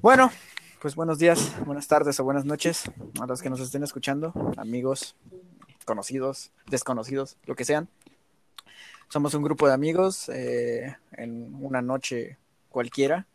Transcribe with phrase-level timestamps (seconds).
[0.00, 0.30] Bueno,
[0.80, 2.84] pues buenos días, buenas tardes o buenas noches
[3.20, 5.16] a los que nos estén escuchando, amigos,
[5.84, 7.90] conocidos, desconocidos, lo que sean.
[9.08, 12.38] Somos un grupo de amigos eh, en una noche
[12.70, 13.26] cualquiera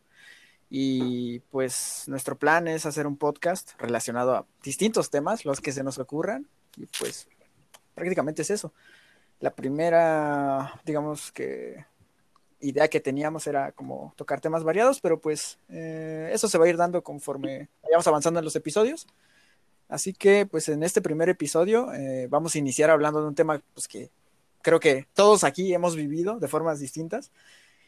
[0.68, 5.84] y pues nuestro plan es hacer un podcast relacionado a distintos temas, los que se
[5.84, 7.28] nos ocurran y pues
[7.94, 8.74] prácticamente es eso.
[9.40, 11.86] La primera, digamos que
[12.62, 16.70] idea que teníamos era como tocar temas variados, pero pues eh, eso se va a
[16.70, 19.08] ir dando conforme vayamos avanzando en los episodios.
[19.88, 23.62] Así que pues en este primer episodio eh, vamos a iniciar hablando de un tema
[23.74, 24.12] pues que
[24.62, 27.32] creo que todos aquí hemos vivido de formas distintas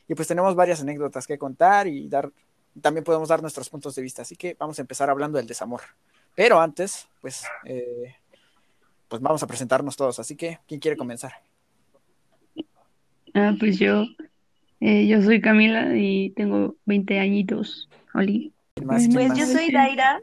[0.07, 2.31] y pues tenemos varias anécdotas que contar y dar,
[2.81, 4.23] también podemos dar nuestros puntos de vista.
[4.23, 5.81] Así que vamos a empezar hablando del desamor.
[6.35, 8.15] Pero antes, pues, eh,
[9.07, 10.19] pues vamos a presentarnos todos.
[10.19, 11.33] Así que, ¿quién quiere comenzar?
[13.33, 14.05] Ah, pues yo,
[14.81, 17.89] eh, yo soy Camila y tengo 20 añitos.
[18.13, 18.53] Oli.
[18.85, 20.19] Pues yo soy Daira,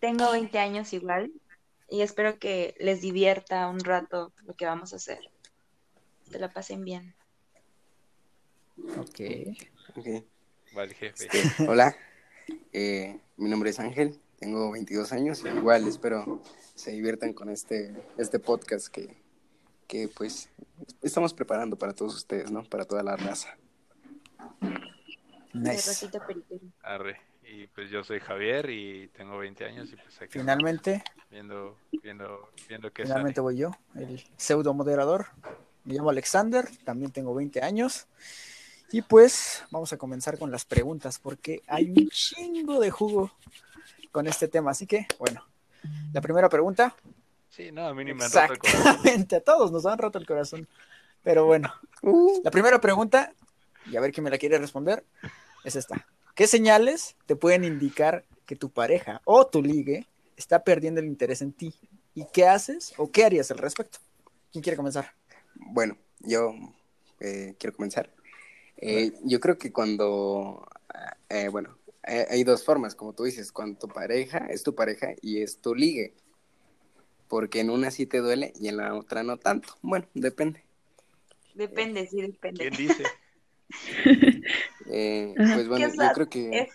[0.00, 1.32] tengo 20 años igual
[1.90, 5.18] y espero que les divierta un rato lo que vamos a hacer.
[6.30, 7.14] Que la pasen bien.
[8.98, 9.20] Ok.
[9.96, 10.24] Ok.
[10.74, 11.28] Vale, jefe.
[11.32, 11.96] Este, hola,
[12.72, 16.42] eh, mi nombre es Ángel, tengo 22 años igual espero
[16.74, 19.16] se diviertan con este, este podcast que,
[19.86, 20.50] que pues
[21.02, 22.64] estamos preparando para todos ustedes, ¿no?
[22.64, 23.56] Para toda la raza.
[25.52, 26.08] Nice.
[26.82, 27.20] Arre.
[27.48, 32.50] Y pues yo soy Javier y tengo 20 años y pues aquí Finalmente, viendo, viendo,
[32.68, 33.42] viendo qué finalmente sale.
[33.42, 35.26] voy yo, el pseudo moderador.
[35.84, 38.08] Me llamo Alexander, también tengo 20 años.
[38.90, 43.32] Y pues vamos a comenzar con las preguntas, porque hay un chingo de jugo
[44.10, 44.72] con este tema.
[44.72, 45.44] Así que, bueno,
[46.12, 46.96] la primera pregunta,
[47.56, 48.80] Sí, no, a mí ni me han roto el corazón.
[48.80, 50.68] Exactamente, a todos nos han roto el corazón.
[51.22, 53.32] Pero bueno, Uh, la primera pregunta,
[53.90, 55.04] y a ver quién me la quiere responder,
[55.64, 56.06] es esta.
[56.34, 61.40] ¿Qué señales te pueden indicar que tu pareja o tu ligue está perdiendo el interés
[61.40, 61.74] en ti?
[62.14, 63.98] ¿Y qué haces o qué harías al respecto?
[64.52, 65.12] ¿Quién quiere comenzar?
[65.54, 66.54] bueno, yo
[67.20, 68.10] eh, quiero comenzar.
[68.76, 70.68] Eh, yo creo que cuando,
[71.30, 75.14] eh, bueno, eh, hay dos formas, como tú dices, cuando tu pareja es tu pareja
[75.22, 76.14] y es tu ligue.
[77.28, 79.76] Porque en una sí te duele y en la otra no tanto.
[79.82, 80.62] Bueno, depende.
[81.54, 82.70] Depende, sí, depende.
[82.70, 83.04] ¿Quién dice?
[84.88, 86.68] Eh, pues bueno, ¿Qué es yo creo que...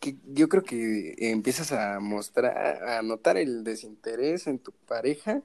[0.00, 5.42] Que yo creo que empiezas a mostrar, a notar el desinterés en tu pareja,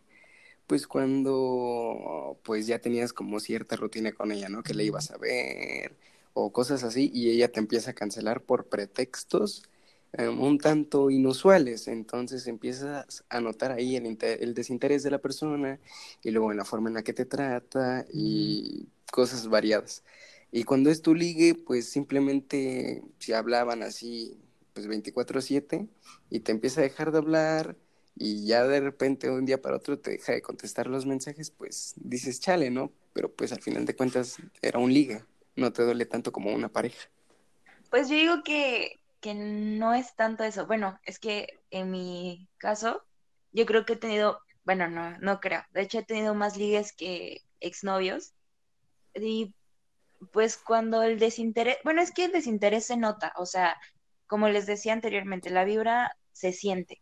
[0.68, 4.64] pues cuando pues ya tenías como cierta rutina con ella, ¿no?
[4.64, 5.97] Que le ibas a ver
[6.34, 9.64] o cosas así y ella te empieza a cancelar por pretextos
[10.13, 15.19] eh, un tanto inusuales, entonces empiezas a notar ahí el, inter- el desinterés de la
[15.19, 15.79] persona
[16.23, 20.03] y luego en la forma en la que te trata y cosas variadas.
[20.51, 24.38] Y cuando es tu ligue, pues simplemente si hablaban así,
[24.73, 25.88] pues 24/7
[26.29, 27.78] y te empieza a dejar de hablar
[28.16, 31.93] y ya de repente un día para otro te deja de contestar los mensajes, pues
[31.97, 32.91] dices chale, ¿no?
[33.13, 35.23] Pero pues al final de cuentas era un ligue,
[35.55, 37.09] no te duele tanto como una pareja.
[37.89, 40.68] Pues yo digo que, que no es tanto eso.
[40.68, 43.04] Bueno, es que en mi caso,
[43.52, 45.64] yo creo que he tenido, bueno, no, no creo.
[45.72, 48.34] De hecho, he tenido más ligues que exnovios.
[49.16, 49.56] Y
[50.32, 53.78] pues cuando el desinterés, bueno, es que el desinterés se nota, o sea,
[54.28, 57.02] como les decía anteriormente, la vibra se siente.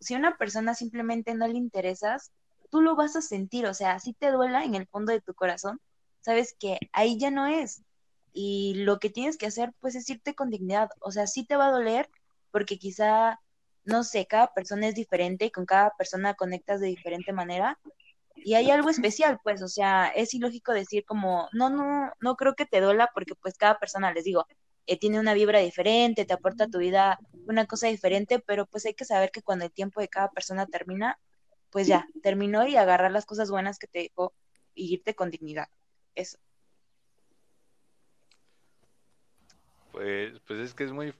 [0.00, 2.32] Si a una persona simplemente no le interesas,
[2.70, 5.34] tú lo vas a sentir, o sea, si te duela en el fondo de tu
[5.34, 5.80] corazón,
[6.20, 7.82] sabes que ahí ya no es.
[8.38, 10.90] Y lo que tienes que hacer, pues, es irte con dignidad.
[11.00, 12.10] O sea, sí te va a doler
[12.50, 13.40] porque quizá,
[13.84, 17.78] no sé, cada persona es diferente y con cada persona conectas de diferente manera.
[18.34, 22.54] Y hay algo especial, pues, o sea, es ilógico decir como, no, no, no creo
[22.54, 24.46] que te duela porque pues cada persona, les digo,
[24.84, 28.84] eh, tiene una vibra diferente, te aporta a tu vida una cosa diferente, pero pues
[28.84, 31.18] hay que saber que cuando el tiempo de cada persona termina,
[31.70, 34.34] pues ya, terminó y agarrar las cosas buenas que te dejó
[34.74, 35.68] y irte con dignidad.
[36.14, 36.36] Eso.
[39.96, 41.14] Pues, pues es que es muy,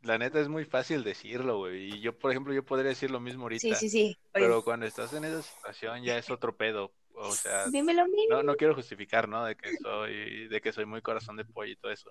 [0.00, 1.94] la neta es muy fácil decirlo, güey.
[1.94, 3.60] Y yo, por ejemplo, yo podría decir lo mismo ahorita.
[3.60, 4.18] Sí, sí, sí.
[4.32, 6.90] Pero Pues, cuando estás en esa situación ya es otro pedo.
[7.12, 9.44] O sea, dímelo a no, no quiero justificar, ¿no?
[9.44, 12.10] De que soy, de que soy muy corazón de pollo y todo eso.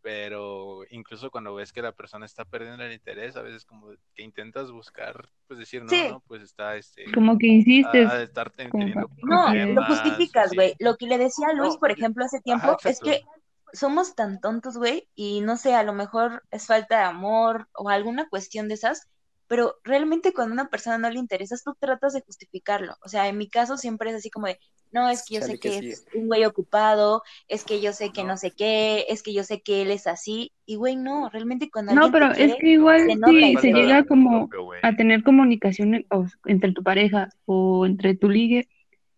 [0.00, 4.22] Pero incluso cuando ves que la persona está perdiendo el interés, a veces como que
[4.22, 6.04] intentas buscar, pues decir, no, Sí.
[6.08, 8.08] no, pues está este, Como que insistes.
[8.08, 10.76] ha de estar teniendo No, lo justificas, güey.
[10.78, 13.10] Lo que le decía a Luis, No, por ejemplo, hace Ajá, tiempo, es exacto.
[13.10, 13.41] que
[13.72, 17.88] somos tan tontos, güey, y no sé, a lo mejor es falta de amor o
[17.90, 19.08] alguna cuestión de esas,
[19.46, 22.94] pero realmente cuando a una persona no le interesas, tú tratas de justificarlo.
[23.04, 24.58] O sea, en mi caso siempre es así como de,
[24.90, 25.90] no, es que yo Chale, sé que que sí.
[25.90, 28.32] es un güey ocupado, es que yo sé que no.
[28.32, 28.36] No.
[28.36, 31.92] sé qué, es que yo sé que él es así, y güey, no, realmente cuando
[31.92, 35.22] No, alguien te pero es que igual se sí se llega como propio, a tener
[35.22, 38.68] comunicación en- o entre tu pareja o entre tu ligue,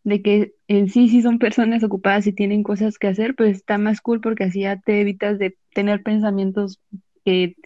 [0.05, 3.79] de que en sí sí son personas ocupadas y tienen cosas que hacer, pues está
[3.79, 6.81] más cool porque así ya te evitas de tener pensamientos
[7.25, 7.57] que,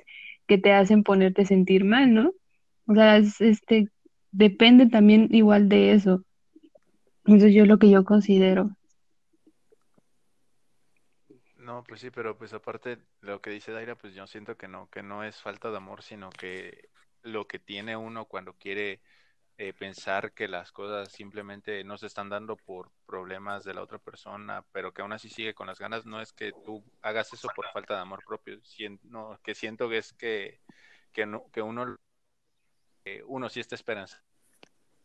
[0.47, 2.33] que te hacen ponerte sentir mal, ¿no?
[2.87, 3.89] O sea, es, este,
[4.31, 6.25] depende también igual de eso.
[7.27, 8.71] Eso yo lo que yo considero.
[11.57, 14.89] No, pues sí, pero pues aparte lo que dice Daira, pues yo siento que no,
[14.91, 16.89] que no es falta de amor, sino que
[17.23, 19.03] lo que tiene uno cuando quiere
[19.61, 23.99] eh, pensar que las cosas simplemente no se están dando por problemas de la otra
[23.99, 27.49] persona, pero que aún así sigue con las ganas, no es que tú hagas eso
[27.57, 30.61] por falta de amor propio, sien- no, que siento que es que,
[31.13, 31.97] que, no, que uno,
[33.05, 34.13] que uno sí está esperando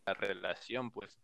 [0.06, 1.20] la relación, pues.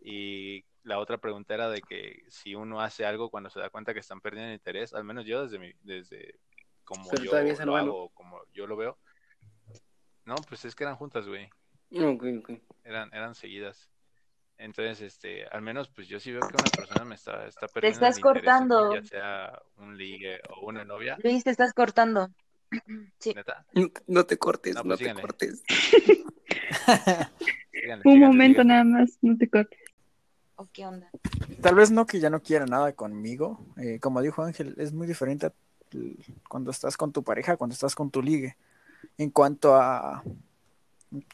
[0.00, 3.92] Y la otra pregunta era de que si uno hace algo cuando se da cuenta
[3.92, 6.38] que están perdiendo interés, al menos yo desde mi, desde
[6.84, 8.98] como Pero yo lo hago, como yo lo veo.
[10.24, 11.50] No, pues es que eran juntas, güey.
[11.92, 12.50] Ok, ok.
[12.84, 13.88] Eran, eran seguidas.
[14.58, 18.04] Entonces, este, al menos pues yo sí veo que una persona me está, está perdiendo
[18.06, 18.94] estás el en mí, cortando.
[18.94, 22.28] ya sea un ligue o una novia, Luis, te estás cortando.
[23.20, 23.34] Sí.
[23.34, 23.64] neta.
[24.06, 25.22] No, te cortes, No, no, pues te síganle.
[25.22, 25.62] cortes.
[27.72, 28.72] Síganle, Un momento síganle.
[28.72, 29.78] nada más, no te cortes.
[30.56, 31.10] ¿O qué onda?
[31.62, 33.64] Tal vez no que ya no quiera nada conmigo.
[33.76, 35.52] eh, como dijo Ángel, es muy diferente a-
[36.48, 38.56] cuando estás con tu pareja, cuando estás con tu ligue.
[39.16, 40.22] En cuanto a,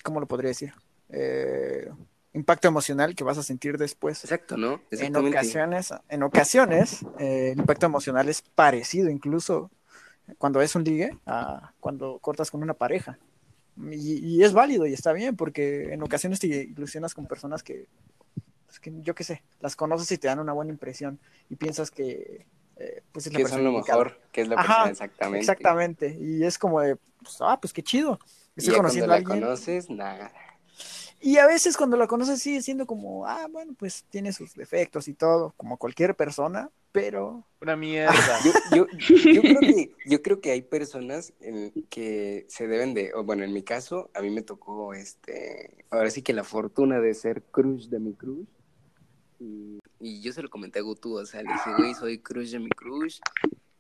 [0.03, 0.73] ¿cómo lo podría decir?
[1.11, 1.89] Eh,
[2.33, 4.25] impacto emocional que vas a sentir después.
[4.25, 4.81] Exacto, ¿no?
[4.91, 9.71] En ocasiones, en ocasiones, eh, el impacto emocional es parecido incluso
[10.39, 13.19] cuando es un ligue a cuando cortas con una pareja.
[13.91, 17.89] Y, y es válido y está bien porque en ocasiones te ilusionas con personas que,
[18.67, 21.19] pues, que yo qué sé, las conoces y te dan una buena impresión
[21.49, 22.47] y piensas que
[22.77, 24.05] eh, pues es la Que son lo indicada.
[24.05, 25.39] mejor, que es la Ajá, persona exactamente.
[25.41, 26.17] Exactamente.
[26.21, 28.19] Y es como de, pues, ah, pues qué chido.
[28.57, 29.41] Estoy ya conociendo cuando a la alguien.
[29.47, 30.33] conoces, nada.
[31.21, 35.09] Y a veces cuando la conoces sigue siendo como, ah, bueno, pues tiene sus defectos
[35.09, 38.13] y todo, como cualquier persona, pero Una mierda.
[38.45, 38.87] Yo, yo,
[39.33, 43.53] yo creo que, yo creo que hay personas en- que se deben de, bueno, en
[43.55, 47.89] mi caso, a mí me tocó, este, ahora sí que la fortuna de ser crush
[47.89, 48.47] de mi crush.
[49.41, 52.51] Y, y yo se lo comenté a Gutu, o sea, le dije, güey, soy crush
[52.53, 53.19] de mi crush,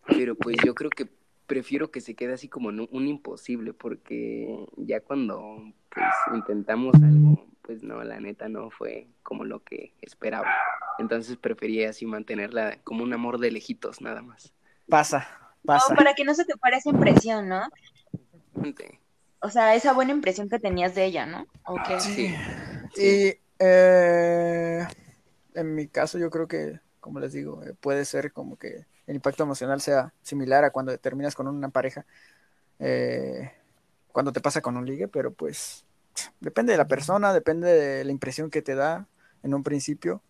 [0.06, 1.06] pero pues yo creo que
[1.46, 5.58] prefiero que se quede así como un, un imposible, porque ya cuando
[5.90, 10.50] pues intentamos algo, pues no, la neta no fue como lo que esperaba.
[10.98, 14.52] Entonces prefería así mantenerla como un amor de lejitos, nada más.
[14.88, 15.26] pasa,
[15.62, 15.94] No, pasa.
[15.94, 17.62] para que no se te pare esa impresión, ¿no?
[19.40, 21.46] O sea, esa buena impresión que tenías de ella, ¿no?
[21.66, 22.00] ¿O qué?
[22.00, 22.34] Sí.
[22.96, 24.86] Y eh,
[25.54, 29.16] en mi caso yo creo que, como les digo, eh, puede ser como que el
[29.16, 32.06] impacto emocional sea similar a cuando terminas con una pareja,
[32.78, 33.52] eh,
[34.12, 35.84] cuando te pasa con un ligue, pero pues
[36.40, 39.08] depende de la persona, depende de la impresión que te da
[39.42, 40.22] en un principio.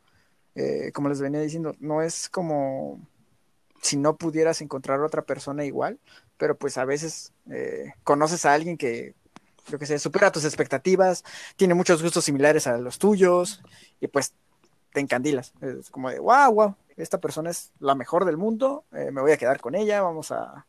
[0.55, 3.01] Eh, como les venía diciendo, no es como
[3.83, 5.99] si no pudieras encontrar otra persona igual,
[6.39, 9.15] pero pues a veces eh, conoces a alguien que,
[9.67, 11.23] yo que sé, supera tus expectativas,
[11.57, 13.63] tiene muchos gustos similares a los tuyos
[14.01, 14.35] y pues
[14.93, 15.53] te encandilas.
[15.61, 19.33] Es como de, wow, wow, esta persona es la mejor del mundo, eh, me voy
[19.33, 20.67] a quedar con ella, vamos a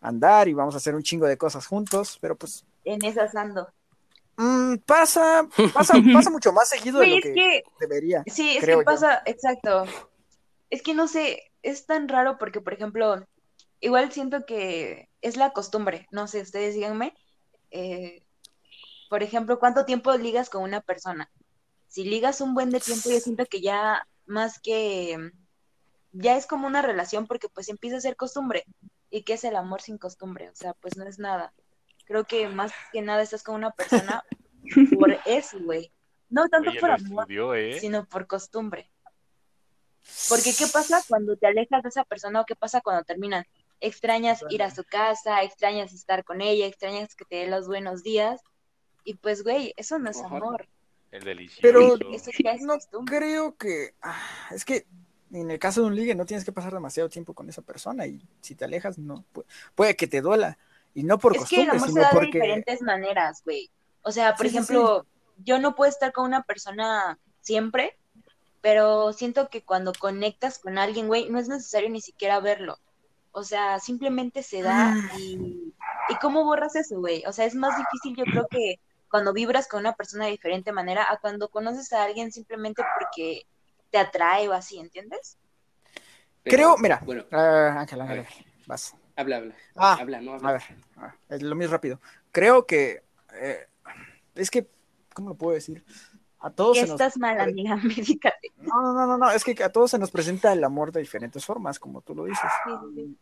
[0.00, 3.72] andar y vamos a hacer un chingo de cosas juntos, pero pues En esas ando.
[4.36, 8.26] mm, pasa, pasa, pasa mucho más seguido de lo es que, que, debería.
[8.26, 9.00] sí, es creo que yo.
[9.00, 9.84] pasa, exacto.
[10.70, 13.26] Es que no sé, es tan raro porque, por ejemplo,
[13.80, 17.14] igual siento que es la costumbre, no sé, ustedes díganme,
[17.70, 18.24] eh,
[19.08, 21.30] por ejemplo, ¿cuánto tiempo ligas con una persona?
[21.88, 25.32] Si ligas un buen de tiempo, yo siento que ya más que,
[26.12, 28.64] ya es como una relación porque pues empieza a ser costumbre.
[29.10, 30.48] ¿Y qué es el amor sin costumbre?
[30.50, 31.52] O sea, pues no es nada.
[32.04, 34.24] Creo que más que nada estás con una persona
[34.98, 35.92] por eso, güey.
[36.28, 37.78] No tanto Oye, por amor, estudió, ¿eh?
[37.80, 38.90] sino por costumbre.
[40.28, 43.44] Porque ¿qué pasa cuando te alejas de esa persona o qué pasa cuando terminan?
[43.80, 48.02] Extrañas ir a su casa, extrañas estar con ella, extrañas que te dé los buenos
[48.02, 48.40] días.
[49.04, 50.68] Y pues, güey, eso no es amor.
[51.10, 51.60] El delicioso.
[51.62, 53.18] Pero Eso ya es no costumbre.
[53.18, 53.94] creo que.
[54.02, 54.86] ah, es que
[55.32, 58.06] en el caso de un ligue no tienes que pasar demasiado tiempo con esa persona
[58.06, 59.24] y si te alejas, no.
[59.32, 59.44] pu-
[59.74, 60.58] Puede, que te duela.
[60.94, 62.38] Y no por Es que el costumbre, amor se sino da de porque.
[62.38, 63.70] diferentes maneras, güey.
[64.02, 65.06] O sea, por Sí, sí, ejemplo,
[65.44, 67.96] yo no puedo estar con una persona siempre,
[68.60, 72.78] pero siento que cuando conectas con alguien, güey, no es necesario ni siquiera verlo.
[73.32, 75.18] O sea, simplemente se da Ah.
[75.18, 75.72] y,
[76.08, 77.22] y ¿cómo borras eso, güey?
[77.26, 80.72] O sea, es más difícil, yo creo que cuando vibras con una persona de diferente
[80.72, 83.42] manera a cuando conoces a alguien simplemente porque
[83.90, 85.36] te atrae o así, ¿entiendes?
[86.42, 88.28] Pero, Creo, mira, Bueno, Ángel, a Ángel, ver.
[88.66, 88.94] vas.
[89.16, 89.54] habla, habla.
[89.76, 90.52] Ah, habla, no A habla.
[90.52, 90.62] ver,
[90.96, 92.00] ah, es lo mismo rápido.
[92.32, 93.02] Creo que
[93.34, 93.66] eh,
[94.34, 94.66] es que,
[95.14, 95.84] ¿cómo lo puedo decir?
[96.38, 98.52] A todos Que se nos estás mal, pre- amiga, medícate.
[98.56, 101.00] No, no, no, no, no, es que a todos se nos presenta el amor de
[101.00, 102.50] diferentes formas, como tú lo dices.
[102.64, 103.18] Sí, sí, sí.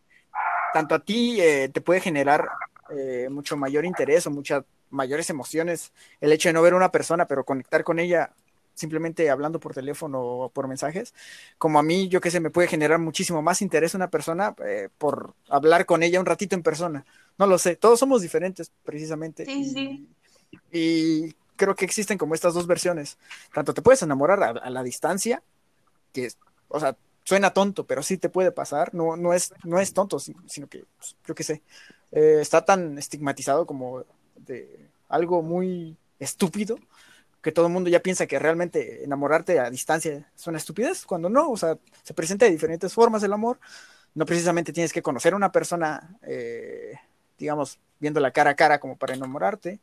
[0.73, 2.47] Tanto a ti eh, te puede generar
[2.89, 6.91] eh, mucho mayor interés o muchas mayores emociones el hecho de no ver a una
[6.91, 8.31] persona, pero conectar con ella
[8.79, 11.13] simplemente hablando por teléfono o por mensajes,
[11.57, 14.89] como a mí, yo que sé, me puede generar muchísimo más interés una persona eh,
[14.97, 17.05] por hablar con ella un ratito en persona.
[17.37, 19.45] No lo sé, todos somos diferentes precisamente.
[19.45, 20.07] Sí, sí.
[20.71, 23.17] Y, y creo que existen como estas dos versiones.
[23.53, 25.43] Tanto te puedes enamorar a, a la distancia,
[26.13, 26.37] que es,
[26.69, 28.93] o sea, suena tonto, pero sí te puede pasar.
[28.93, 31.61] No, no, es, no es tonto, si- sino que, pues, yo qué sé,
[32.11, 34.03] eh, está tan estigmatizado como
[34.37, 36.77] de algo muy estúpido
[37.41, 41.29] que todo el mundo ya piensa que realmente enamorarte a distancia es una estupidez, cuando
[41.29, 43.59] no, o sea, se presenta de diferentes formas el amor.
[44.15, 46.95] No precisamente tienes que conocer a una persona, eh,
[47.37, 49.79] digamos, viéndola cara a cara como para enamorarte.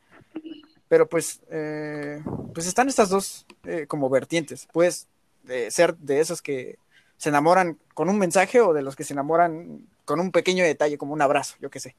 [0.88, 2.22] Pero pues, eh,
[2.54, 4.68] pues están estas dos eh, como vertientes.
[4.72, 5.08] Puedes
[5.48, 6.78] eh, ser de esos que
[7.16, 10.98] se enamoran con un mensaje o de los que se enamoran con un pequeño detalle,
[10.98, 11.96] como un abrazo, yo qué sé.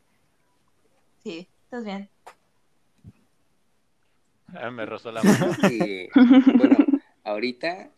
[1.23, 2.09] Sí, estás bien.
[4.53, 5.55] Ah, me rozó la mano.
[6.57, 6.77] bueno,
[7.23, 7.91] ahorita,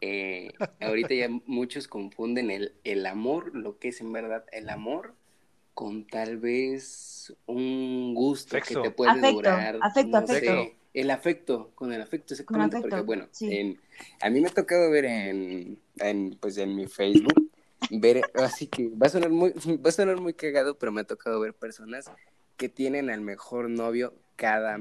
[0.00, 5.14] eh, ahorita ya muchos confunden el, el amor, lo que es en verdad el amor,
[5.74, 8.82] con tal vez un gusto Sexo.
[8.82, 9.76] que te puede Afecto, durar.
[9.82, 10.74] afecto, no sé, afecto.
[10.94, 13.48] el afecto, con el afecto, exactamente, afecto, porque bueno, sí.
[13.52, 13.80] en-
[14.20, 17.50] a mí me ha tocado ver en, en, pues en mi Facebook,
[17.90, 19.52] ver, así que va a sonar muy,
[19.84, 22.10] va a sonar muy cagado, pero me ha tocado ver personas
[22.56, 24.78] que tienen al mejor novio cada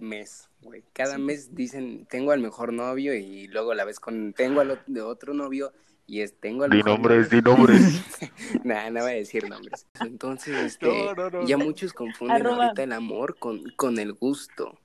[0.00, 0.84] mes, güey.
[0.92, 1.22] Cada Sí.
[1.22, 5.02] mes dicen, tengo al mejor novio y luego a la vez con, tengo al de
[5.02, 5.72] otro novio
[6.06, 7.40] y es, tengo al Di mejor nombres, novio.
[7.42, 7.80] di nombres.
[8.64, 9.86] Nah, no voy a decir nombres.
[10.00, 11.64] Entonces, este, No, no, no, ya no.
[11.64, 12.64] muchos confunden Arroba.
[12.66, 14.78] ahorita el amor con, con el gusto,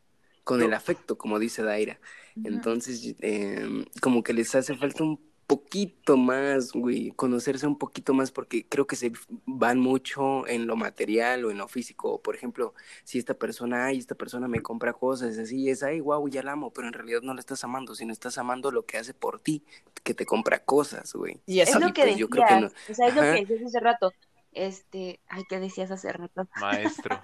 [0.44, 2.00] con el afecto, como dice Daira.
[2.44, 8.32] Entonces, eh, como que les hace falta un poquito más, güey, conocerse un poquito más
[8.32, 9.12] porque creo que se
[9.46, 12.22] van mucho en lo material o en lo físico.
[12.22, 12.74] Por ejemplo,
[13.04, 16.54] si esta persona, ay, esta persona me compra cosas así, es, ay, wow, ya la
[16.54, 19.40] amo, pero en realidad no la estás amando, sino estás amando lo que hace por
[19.40, 19.64] ti,
[20.04, 21.42] que te compra cosas, güey.
[21.46, 23.22] Y Es eso, lo y que pues yo creo que decías, o sea, es lo
[23.22, 24.14] que decías hace rato.
[24.52, 26.48] Este, ay, ¿qué decías hace rato?
[26.56, 27.20] Maestro,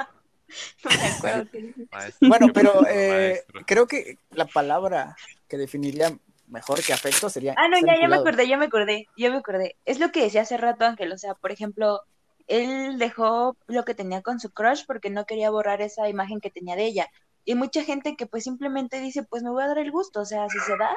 [0.83, 1.95] No me acuerdo qué dijiste.
[1.95, 2.29] maestro.
[2.29, 5.15] bueno, pero eh, creo que la palabra
[5.47, 6.17] que definiría
[6.51, 7.55] mejor que afecto sería.
[7.57, 9.75] Ah, no, ya, ya me acordé, ya me acordé, ya me acordé.
[9.85, 12.01] Es lo que decía hace rato Ángel, o sea, por ejemplo,
[12.47, 16.51] él dejó lo que tenía con su crush porque no quería borrar esa imagen que
[16.51, 17.07] tenía de ella.
[17.45, 20.25] Y mucha gente que pues simplemente dice, pues me voy a dar el gusto, o
[20.25, 20.95] sea, si se da,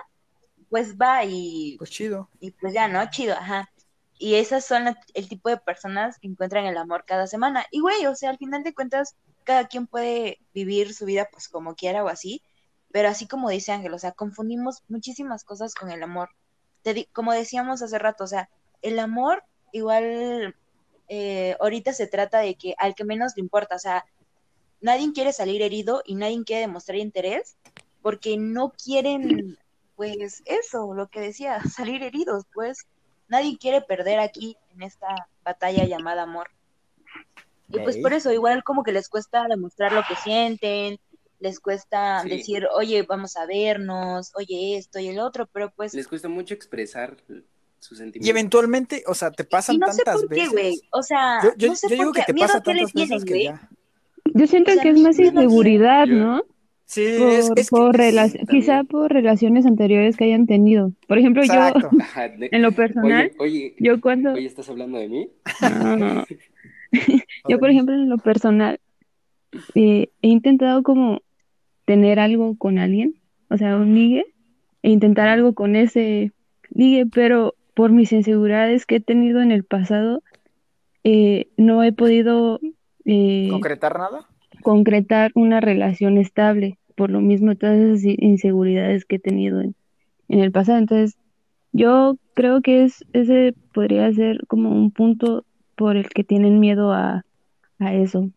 [0.69, 2.29] pues va y, Pues chido.
[2.41, 3.09] y pues ya, ¿no?
[3.11, 3.71] Chido, ajá.
[4.19, 7.65] Y esas son la- el tipo de personas que encuentran el amor cada semana.
[7.71, 11.49] Y güey, o sea, al final de cuentas, cada quien puede vivir su vida pues
[11.49, 12.43] como quiera o así,
[12.95, 16.29] pero así como dice Ángel, o sea, confundimos muchísimas cosas con el amor.
[16.83, 18.49] Te di- como decíamos hace rato, o sea,
[18.83, 20.55] el amor igual
[21.09, 24.05] eh, ahorita se trata de que al que menos le importa, o sea,
[24.81, 27.57] nadie quiere salir herido y nadie quiere demostrar interés
[28.01, 29.59] porque no quieren,
[29.97, 32.87] pues eso, lo que decía, salir heridos, pues
[33.27, 35.09] nadie quiere perder aquí en esta
[35.45, 36.47] batalla llamada amor.
[37.71, 41.01] Y pues por eso, igual como que les cuesta demostrar lo que sienten,
[41.45, 42.31] les cuesta Sí.
[42.31, 45.95] decir, oye, vamos a vernos, oye, esto y el otro, pero pues...
[45.95, 47.17] les cuesta mucho expresar
[47.79, 48.27] sus sentimientos.
[48.27, 50.53] Y eventualmente, o sea, te pasan Y no sé tantas por qué, veces.
[50.53, 50.81] güey.
[50.91, 52.33] O sea, Yo, yo- no sé yo digo por que qué.
[52.33, 53.45] te pasa qué tienen, veces que güey.
[53.45, 53.69] ya.
[54.33, 56.43] Yo siento O sea, que es más qué- inseguridad, ¿no?
[56.87, 58.47] Sí, Por, es por es- relac- también.
[58.47, 60.93] quizá por relaciones anteriores que hayan tenido.
[61.09, 61.91] Por ejemplo, Exacto.
[62.41, 64.33] yo, en lo personal, Oye, oye, yo cuando...
[64.33, 65.31] oye, ¿estás hablando de mí?
[65.99, 66.25] No.
[67.49, 68.79] Yo, por ejemplo, en lo personal,
[69.75, 71.21] eh, he intentado como
[71.85, 73.15] tener algo con alguien,
[73.51, 74.25] o sea, un ligue,
[74.83, 76.33] e intentar algo con ese
[76.71, 80.23] ligue, pero por mis inseguridades que he tenido en el pasado,
[81.03, 82.61] eh, no he podido
[83.05, 84.27] eh, concretar nada.
[84.63, 89.75] concretar una relación estable, por lo mismo todas esas inseguridades que he tenido en,
[90.29, 90.79] en el pasado.
[90.79, 91.17] Entonces,
[91.73, 95.45] yo creo que es, ese podría ser como un punto
[95.77, 97.25] por el que tienen miedo a,
[97.79, 98.31] a eso.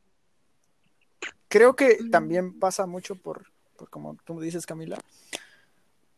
[1.48, 4.98] Creo que también pasa mucho por, por como tú dices, Camila,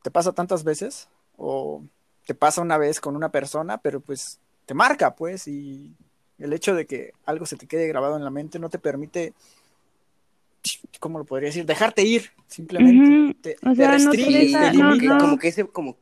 [0.02, 1.08] te pasa tantas veces
[1.38, 1.84] o
[2.26, 5.96] te pasa una vez con una persona, pero pues te marca, pues, y
[6.38, 9.34] el hecho de que algo se te quede grabado en la mente no te permite
[11.00, 11.66] ¿cómo lo podría decir?
[11.66, 13.36] Dejarte ir, simplemente.
[13.42, 15.00] Te, O te sea, no te restringe, te no, como, limita.
[15.00, 15.18] que, no.
[15.18, 15.98] como que ese, como,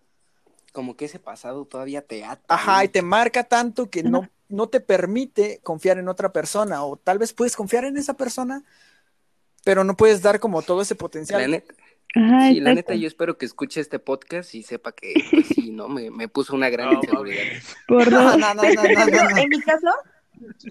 [0.73, 2.53] como que ese pasado todavía te ata.
[2.53, 6.97] Ajá, y te marca tanto que no, no te permite confiar en otra persona, o
[6.97, 8.63] tal vez puedes confiar en esa persona,
[9.67, 11.41] pero no puedes dar como todo ese potencial.
[11.41, 11.73] La neta,
[12.15, 15.71] Ajá, sí, la neta, yo espero que escuche este podcast y sepa que, pues sí,
[15.73, 15.89] ¿no?
[15.89, 17.43] Me, me puso una gran No, inseguridad.
[17.85, 19.37] Por No, no, no, no, no, no, no.
[19.37, 19.87] En mi caso,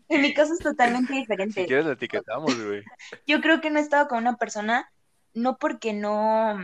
[0.08, 1.66] en mi caso es totalmente Si diferente.
[1.66, 2.84] quieres etiquetamos, güey.
[3.26, 4.90] Yo creo que no he estado con una persona,
[5.34, 6.56] no porque no,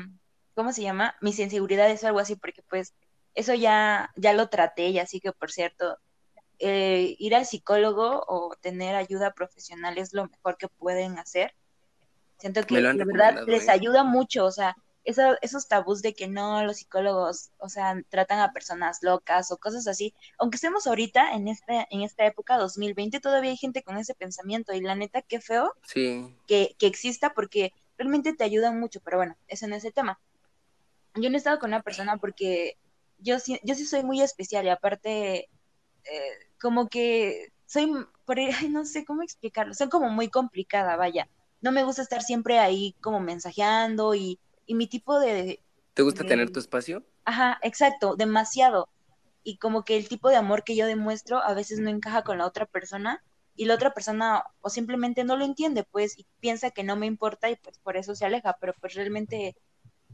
[0.55, 1.15] ¿cómo se llama?
[1.21, 2.95] Mis inseguridades o algo así, porque pues
[3.35, 5.99] eso ya, ya lo traté y así que por cierto,
[6.61, 11.53] eh, ir al psicólogo o tener ayuda profesional es lo mejor que pueden hacer.
[12.43, 13.73] Siento que de verdad les ¿eh?
[13.73, 18.41] ayuda mucho, o sea, eso- esos tabús de que no, los psicólogos, o sea, tratan
[18.41, 20.15] a personas locas o cosas así.
[20.39, 24.73] Aunque estemos ahorita en esta, en esta época 2020, todavía hay gente con ese pensamiento
[24.75, 29.19] y la neta, qué feo Sí, que, que exista porque realmente te ayudan mucho, pero
[29.19, 30.21] bueno, ese no es el tema.
[31.15, 32.79] Yo no he estado con una persona porque
[33.19, 35.51] yo sí, yo sí soy muy especial y aparte,
[36.05, 37.93] eh, como que soy,
[38.27, 38.39] por
[38.71, 41.29] no sé cómo explicarlo, soy como muy complicada, vaya.
[41.62, 45.61] No me gusta estar siempre ahí como mensajeando y, y mi tipo de,
[45.95, 47.02] ¿te gusta tener tu espacio?
[47.25, 48.88] Ajá, exacto, demasiado.
[49.45, 52.38] Y como que el tipo de amor que yo demuestro a veces no encaja con
[52.38, 53.23] la otra persona
[53.57, 57.07] y la otra persona o simplemente no lo entiende, pues, y piensa que no me
[57.07, 59.57] importa y pues por eso se aleja, pero pues realmente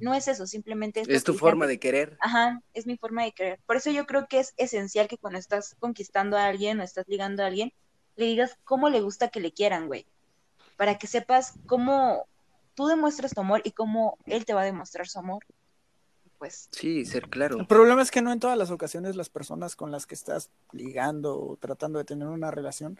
[0.00, 2.16] no es eso, simplemente es, Es tu forma de querer.
[2.20, 3.60] Ajá, es mi forma de querer.
[3.66, 7.04] Por eso yo creo que es esencial que cuando estás conquistando a alguien o estás
[7.08, 7.72] ligando a alguien,
[8.16, 10.06] le digas cómo le gusta que le quieran, güey.
[10.78, 12.26] Para que sepas cómo
[12.74, 15.44] tú demuestras tu amor y cómo él te va a demostrar su amor.
[16.38, 17.58] Pues Sí, ser claro.
[17.58, 20.50] El problema es que no en todas las ocasiones las personas con las que estás
[20.72, 22.96] ligando o tratando de tener una relación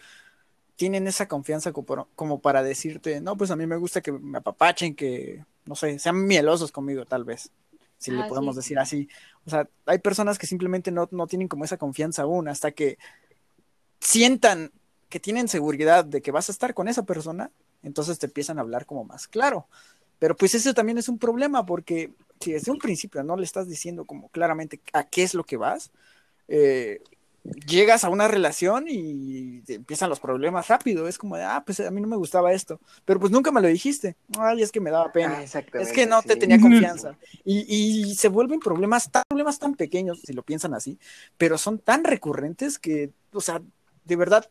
[0.74, 4.94] tienen esa confianza como, para decirte, no, pues a mí me gusta que me apapachen,
[4.94, 7.50] que, no sé, sean mielosos conmigo tal vez,
[7.96, 8.60] si le Ah, podemos sí.
[8.60, 9.08] decir así.
[9.44, 12.98] O sea, hay personas que simplemente no, no tienen como esa confianza aún hasta que
[14.00, 14.72] sientan
[15.08, 17.50] que tienen seguridad de que vas a estar con esa persona,
[17.82, 19.66] entonces te empiezan a hablar como más claro.
[20.18, 23.68] Pero pues eso también es un problema porque si desde un principio no le estás
[23.68, 25.90] diciendo como claramente a qué es lo que vas,
[26.48, 27.00] eh,
[27.66, 31.08] llegas a una relación y te empiezan los problemas rápido.
[31.08, 33.60] Es como de, ah, pues a mí no me gustaba esto, pero pues nunca me
[33.60, 34.16] lo dijiste.
[34.38, 35.38] Ay, es que me daba pena.
[35.38, 35.62] Ah.
[35.74, 36.38] Es que no te sí.
[36.40, 36.68] tenía Ujú.
[36.68, 37.16] confianza.
[37.44, 40.98] Y, y se vuelven problemas tan, problemas tan pequeños, si lo piensan así,
[41.36, 43.62] pero son tan recurrentes que, o sea,
[44.04, 44.48] de verdad.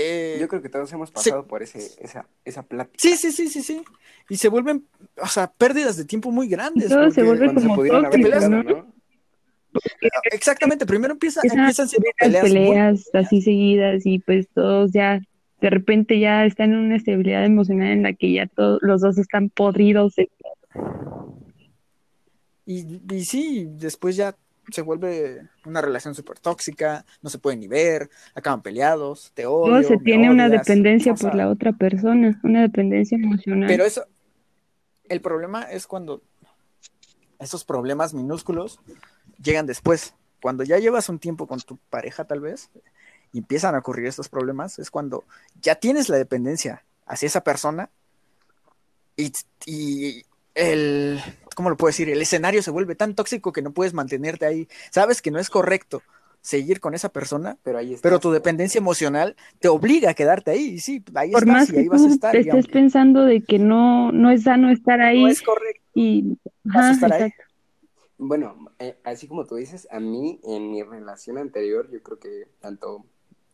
[0.00, 2.96] Eh, Yo creo que todos hemos pasado por ese, esa, esa plática.
[2.98, 3.82] Sí, sí, sí, sí, sí.
[4.28, 4.86] Y se vuelven,
[5.20, 6.88] o sea, pérdidas de tiempo muy grandes.
[6.88, 8.62] todo se vuelve se como tóxico, evitado, ¿no?
[8.62, 8.94] ¿no?
[10.32, 12.42] Exactamente, primero empieza, Empiezan siendo las peleas.
[12.44, 15.20] muy- peleas así seguidas y pues todos ya
[15.60, 19.18] de repente ya están en una estabilidad emocional en la que ya todos los dos
[19.18, 20.14] están podridos.
[20.16, 20.28] de-
[22.66, 24.34] Y, y sí, después ya
[24.72, 29.74] se vuelve una relación súper tóxica, no se pueden ni ver, acaban peleados, te odio.
[29.74, 33.68] Todo se tiene una dependencia por la otra persona, una dependencia emocional.
[33.68, 34.04] Pero eso,
[35.08, 36.22] el problema es cuando
[37.38, 38.80] esos problemas minúsculos
[39.42, 40.14] llegan después.
[40.40, 42.70] Cuando ya llevas un tiempo con tu pareja, tal vez,
[43.32, 45.24] y empiezan a ocurrir estos problemas, es cuando
[45.60, 47.90] ya tienes la dependencia hacia esa persona
[49.16, 49.32] y,
[49.66, 51.20] y el,
[51.60, 52.08] ¿cómo lo puedo decir?
[52.08, 54.66] El escenario se vuelve tan tóxico que no puedes mantenerte ahí.
[54.90, 56.02] Sabes que no es correcto
[56.40, 60.68] seguir con esa persona, Pero ahí pero tu dependencia emocional te obliga a quedarte ahí.
[60.70, 62.32] Y sí, ahí por estás más y que ahí vas a tú estar.
[62.32, 66.38] te estés pensando de que no, no es sano estar ahí no es correcto, y
[66.64, 67.34] vas a ajá, estar ahí.
[68.16, 72.48] Bueno, eh, así como tú dices, a mí en mi relación anterior, yo creo que
[72.58, 73.04] tanto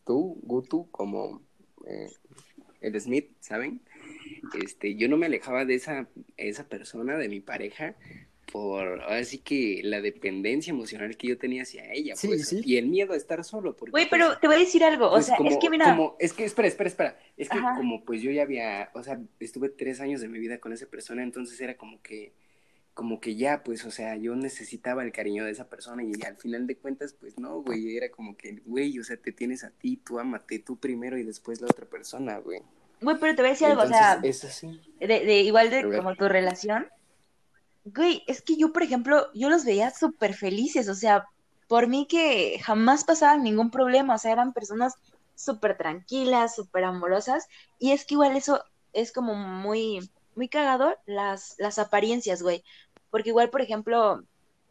[0.05, 1.41] tú, Gutu, como
[1.85, 2.09] eh,
[2.79, 3.81] el Smith, ¿saben?
[4.61, 7.95] Este, yo no me alejaba de esa, esa persona, de mi pareja,
[8.51, 12.61] por así que la dependencia emocional que yo tenía hacia ella, Sí, pues, sí.
[12.63, 13.75] y el miedo a estar solo.
[13.75, 15.69] Porque, Güey, pues, pero te voy a decir algo, o pues, sea, como, es que
[15.69, 17.75] mira, como- es que, espera, espera, espera, es que Ajá.
[17.75, 20.85] como pues yo ya había, o sea, estuve tres años de mi vida con esa
[20.85, 22.31] persona, entonces era como que,
[22.93, 26.37] como que ya, pues, o sea, yo necesitaba el cariño de esa persona y al
[26.37, 29.69] final de cuentas, pues no, güey, era como que, güey, o sea, te tienes a
[29.71, 32.61] ti, tú ámate, tú primero y después la otra persona, güey.
[33.01, 34.81] Güey, pero te voy a decir algo, o sea, es así.
[34.99, 36.87] de, de igual de como tu relación,
[37.85, 41.25] güey, es que yo, por ejemplo, yo los veía súper felices, o sea,
[41.67, 44.95] por mí que jamás pasaban ningún problema, o sea, eran personas
[45.35, 47.47] súper tranquilas, súper amorosas,
[47.79, 52.63] y es que igual eso es como muy, muy cagador, las, las apariencias, güey,
[53.09, 54.23] porque igual, por ejemplo,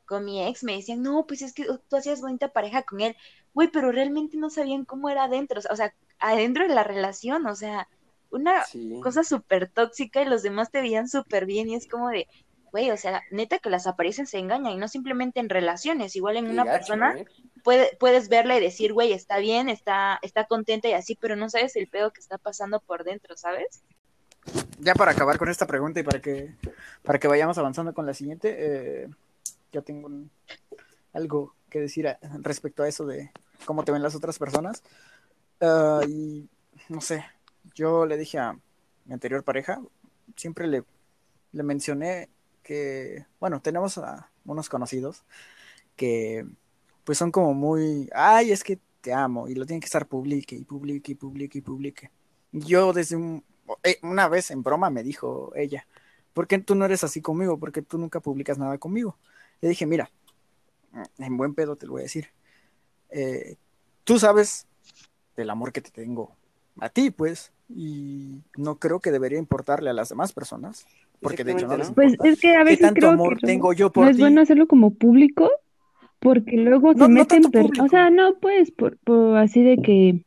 [0.06, 3.16] con mi ex me decían, no, pues es que tú hacías bonita pareja con él,
[3.54, 7.54] güey, pero realmente no sabían cómo era adentro, o sea, adentro de la relación, o
[7.54, 7.88] sea,
[8.36, 9.00] una Sí.
[9.02, 12.26] cosa súper tóxica y los demás te veían súper bien y es como de,
[12.72, 16.36] güey, o sea, neta que las apariencias se engañan y no simplemente en relaciones, igual
[16.36, 17.24] en Qué una gacho, persona ¿eh?
[17.64, 21.48] puede, puedes verla y decir, güey, está bien, está, está contenta y así, pero no
[21.50, 23.82] sabes el pedo que está pasando por dentro, ¿sabes?
[24.78, 26.54] Ya para acabar con esta pregunta y para que,
[27.02, 29.08] para que vayamos avanzando con la siguiente, eh,
[29.72, 30.30] yo tengo un-
[31.12, 33.30] algo que decir a- respecto a eso de
[33.64, 34.82] cómo te ven las otras personas.
[35.60, 36.46] Ah, y
[36.90, 37.24] no sé,
[37.76, 38.58] yo le dije a
[39.04, 39.80] mi anterior pareja,
[40.34, 40.82] siempre le,
[41.52, 42.30] mencioné
[42.62, 45.24] que, bueno, tenemos a unos conocidos
[45.96, 46.46] que
[47.04, 50.56] pues son como muy, ay, es que te amo y lo tienen que estar publique
[50.56, 52.10] y publique y publique y publique.
[52.52, 53.44] Yo desde un,
[53.84, 55.86] eh, una vez en broma me dijo ella,
[56.34, 57.58] ¿por qué tú no eres así conmigo?
[57.58, 59.18] ¿Por qué tú nunca publicas nada conmigo?
[59.60, 60.10] Le dije, mira,
[61.18, 62.30] en buen pedo te lo voy a decir.
[63.10, 63.56] eh,
[64.04, 64.66] tú sabes
[65.36, 66.34] del amor que te tengo
[66.80, 70.86] a ti, pues, y no creo que debería importarle a las demás personas,
[71.20, 73.46] porque de hecho no les Pues es que a ¿Qué veces tanto creo amor que
[73.46, 74.22] tengo yo no por es ti?
[74.22, 75.50] bueno hacerlo como público
[76.20, 79.76] porque luego No- se no meten, per- o sea, no pues por, por así de
[79.78, 80.22] que,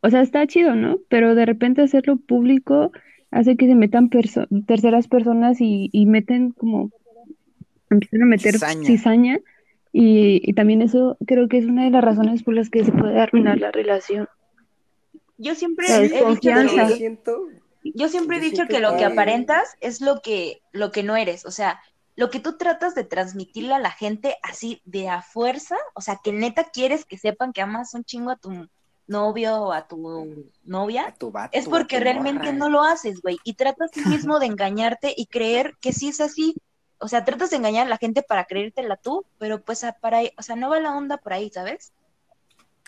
[0.00, 0.98] o sea, está chido, ¿no?
[1.08, 2.90] Pero de repente hacerlo público
[3.30, 6.90] hace que se metan perso- terceras personas y, y meten como,
[7.90, 8.86] empiezan a meter Cizaña.
[8.86, 9.38] cizaña
[9.92, 12.92] y, y también eso creo que es una de las razones por las que se
[12.92, 14.28] puede arruinar la relación.
[15.38, 16.50] Yo siempre he dicho.
[16.50, 17.48] Yo que, siento,
[17.82, 21.44] yo siempre he dicho que lo que aparentas es lo que, lo que no eres,
[21.44, 21.80] o sea,
[22.16, 26.20] lo que tú tratas de transmitirle a la gente así de a fuerza, o sea,
[26.22, 28.68] que neta quieres que sepan que amas un chingo a tu
[29.06, 30.26] novio o a tu a
[30.64, 32.58] novia, tu vato, es porque realmente morra.
[32.58, 36.20] no lo haces, güey, y tratas tú mismo de engañarte y creer que sí es
[36.20, 36.54] así.
[36.98, 40.18] O sea, tratas de engañar a la gente para creértela tú, pero pues a- para,
[40.18, 41.92] ahí- o sea, no va la onda por ahí, ¿sabes?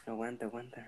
[0.06, 0.87] Aguanta, aguanta.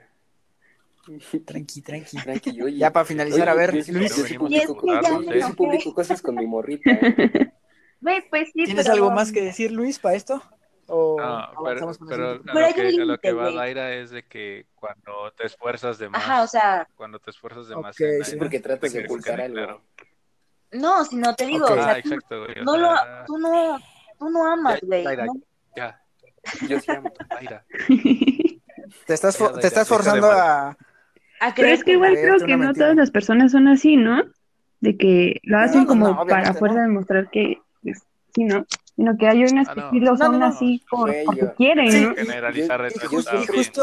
[1.46, 2.16] Tranqui, tranqui.
[2.16, 2.76] Tranqui, oye.
[2.78, 4.16] Ya para finalizar, a ver, yo Luis.
[4.16, 6.90] yo sí es publico- cosas con mi morrita.
[6.90, 7.52] ¿eh?
[8.30, 10.40] Pues sí, ¿Tienes pero- algo más que decir, Luis, para esto?
[10.86, 13.50] ¿O No, pero, a lo que, a lo que va.
[13.50, 17.68] Daira es de que cuando te esfuerzas de más, Ajá, o sea, cuando te esfuerzas
[17.68, 19.54] de más sí, algo, Porque tratas de pues, ocultar algo.
[19.56, 19.82] claro.
[20.72, 22.60] no, si no te digo, o sea, Ah, tú, exacto, güey.
[22.60, 22.88] o no lo,
[23.26, 23.78] tú no,
[24.18, 25.04] tú no amas, güey.
[25.04, 25.34] Daira, ¿no?
[25.76, 26.00] ya,
[26.68, 27.12] Yo sí amo.
[27.28, 27.64] Daira.
[29.06, 30.38] Te estás, Ya, ya, te estás forzando mal.
[30.38, 30.78] a...
[31.40, 32.86] A Pero es que igual creo que no mentira.
[32.86, 34.24] todas las personas son así, ¿no?
[34.80, 36.82] De que lo hacen no, como no, para fuerza no.
[36.82, 38.02] demostrar que pues,
[38.34, 38.66] sí, ¿no?
[38.98, 39.90] Sino que hay unas Ah, que no.
[39.92, 40.44] sí lo son no, no.
[40.46, 41.86] así por, porque yo- quieren,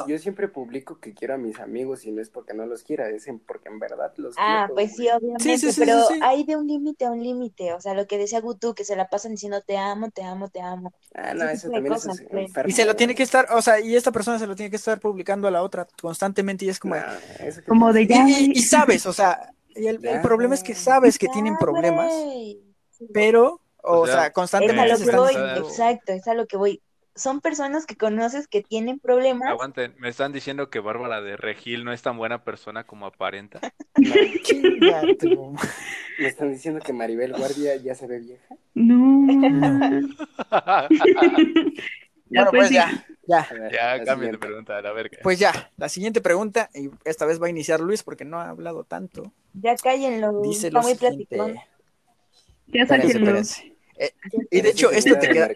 [0.08, 3.08] Yo siempre publico que quiero a mis amigos y no es porque no los quiera,
[3.08, 4.76] es porque en verdad los Ah, quiero.
[4.76, 6.20] pues sí, obviamente, Sí, sí, sí, pero sí, sí.
[6.22, 8.98] hay de un límite a un límite, o sea, lo que decía Gutu, que se
[8.98, 10.92] la pasan diciendo te amo, te amo, te amo.
[11.14, 12.70] Ah, no, eso de también cosas, es enfermo.
[12.70, 14.76] Y se lo tiene que estar, o sea, y esta persona se lo tiene que
[14.76, 16.96] estar publicando a la otra constantemente y es como...
[16.96, 17.02] No,
[17.40, 20.56] eso que Como de Y, ya, y- y sabes, o sea, y el, el problema
[20.56, 22.12] es que sabes que Ya, tienen problemas,
[23.14, 25.60] pero, o, O sea, sea, Es a constantemente lo que voy, diciendo...
[25.62, 26.82] exacto, es a lo que voy.
[27.16, 29.48] Son personas que conoces que tienen problemas.
[29.50, 33.62] Aguanten, me están diciendo que Bárbara de Regil no es tan buena persona como aparenta.
[36.18, 38.56] Me están diciendo que Maribel Guardia ya se ve vieja.
[38.74, 39.28] no.
[42.30, 42.74] Ya Bueno, pues pues sí.
[42.76, 43.48] ya, ya.
[43.52, 45.18] Ver, ya, la cambien de pregunta, a la verga.
[45.22, 48.50] Pues ya, la siguiente pregunta, y esta vez va a iniciar Luis porque no ha
[48.50, 49.32] hablado tanto.
[49.54, 50.96] Ya cállenlo, Dice está lo muy siguiente.
[50.96, 51.56] platicón.
[52.68, 53.42] Ya sáquenlo.
[53.98, 54.12] Eh,
[54.52, 55.50] y de hecho, fuera te queda.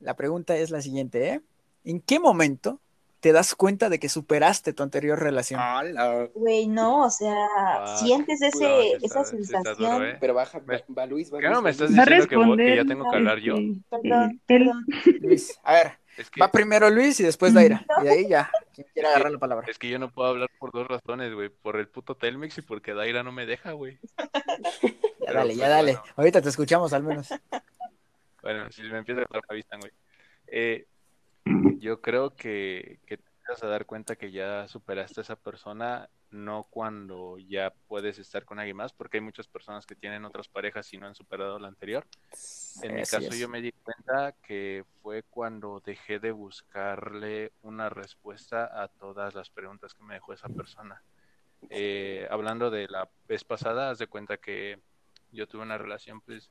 [0.00, 1.40] La pregunta es la siguiente, ¿eh?
[1.84, 2.80] ¿En qué momento
[3.20, 5.58] te das cuenta de que superaste tu anterior relación?
[5.60, 6.28] Ala.
[6.34, 7.34] Güey, no, o sea,
[7.86, 7.96] Fuck.
[8.06, 9.76] sientes ese, está- esa sensación.
[9.78, 10.16] duro, ¿eh?
[10.20, 11.98] Pero baja, Me- va, va Luis, va ¿Qué no Luis, me estás Luis.
[11.98, 12.76] Va a diciendo que, vos- que responder.
[12.76, 13.54] ya tengo que hablar yo?
[13.56, 14.84] este, Perdón, eh, él- perdón.
[15.22, 17.84] Luis, a ver, Es que, va primero Luis y después Daira.
[18.02, 19.66] Y de ahí ya, quien quiera agarrar la palabra.
[19.70, 21.48] es que yo no puedo hablar por dos razones, güey.
[21.48, 23.98] Por el puto Telmex y porque Daira no me deja, güey.
[25.24, 25.92] Ya Pero, dale, ya pues, dale.
[25.92, 26.12] bueno.
[26.16, 27.28] Ahorita te escuchamos al menos.
[28.42, 29.90] Bueno, si me empieza a dar la vista, güey.
[30.48, 30.86] Eh,
[31.78, 36.10] yo creo que, que te vas a dar cuenta que ya superaste a esa persona,
[36.30, 40.48] no cuando ya puedes estar con alguien más, porque hay muchas personas que tienen otras
[40.48, 42.06] parejas y no han superado la anterior.
[42.82, 43.38] En mi caso es.
[43.38, 49.48] yo me di cuenta que fue cuando dejé de buscarle una respuesta a todas las
[49.48, 51.02] preguntas que me dejó esa persona.
[51.70, 54.80] Eh, hablando de la vez pasada, haz de cuenta que
[55.34, 56.50] yo tuve una relación, pues,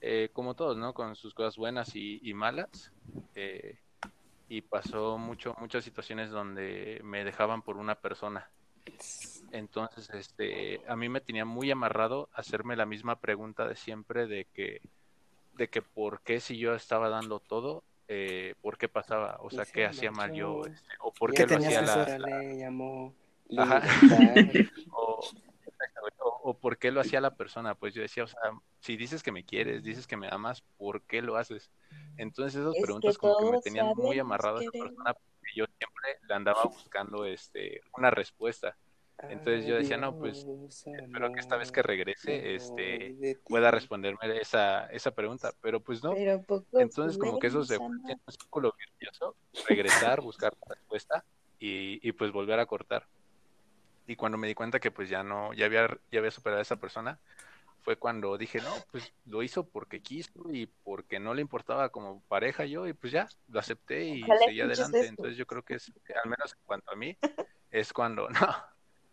[0.00, 0.92] eh, como todos, ¿no?
[0.92, 2.92] Con sus cosas buenas y, y malas.
[3.34, 3.78] eh,
[4.48, 8.48] y pasó mucho, muchas situaciones donde me dejaban por una persona.
[9.50, 14.46] Entonces, este, a mí me tenía muy amarrado hacerme la misma pregunta de siempre de
[14.54, 14.80] que,
[15.54, 19.64] de que por qué si yo estaba dando todo, eh, por qué pasaba, o sea,
[19.64, 22.06] qué se hacía mal yo, este, o por qué ¿Qué lo hacía la,
[23.56, 23.80] Ajá.
[23.80, 24.36] libertad.
[26.22, 27.74] o, o por qué lo hacía la persona.
[27.74, 28.40] Pues yo decía, o sea,
[28.80, 31.70] si dices que me quieres, dices que me amas, ¿por qué lo haces?
[32.16, 35.52] Entonces esas Es que preguntas como que me tenían muy amarrado a esa persona porque
[35.54, 38.76] yo siempre le andaba buscando este una respuesta.
[39.18, 40.46] Entonces yo decía, no, pues,
[40.84, 46.14] Espero que esta vez que regrese, este, pueda responderme esa, esa pregunta, pero pues no.
[46.72, 49.36] Entonces como que eso se fue en un círculo virtuoso,
[49.68, 51.24] regresar, buscar la respuesta
[51.58, 53.06] y, y pues volver a cortar.
[54.06, 56.62] Y cuando me di cuenta que pues ya no, ya había, ya había superado a
[56.62, 57.18] esa persona,
[57.82, 62.22] fue cuando dije, no, pues lo hizo porque quiso y porque no le importaba como
[62.28, 64.98] pareja yo y pues ya, lo acepté y Ojalá seguí adelante.
[65.00, 65.08] esto.
[65.10, 65.92] Entonces yo creo que es,
[66.22, 67.16] al menos en cuanto a mí,
[67.70, 68.40] es cuando, no,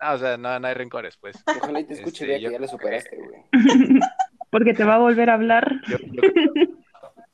[0.01, 1.43] no, o sea, no, no hay rencores, pues.
[1.56, 3.43] Ojalá y te escuche Este, yo que ya lo superaste, güey.
[4.51, 5.82] Porque te va a volver a hablar.
[5.88, 6.21] Yo, yo-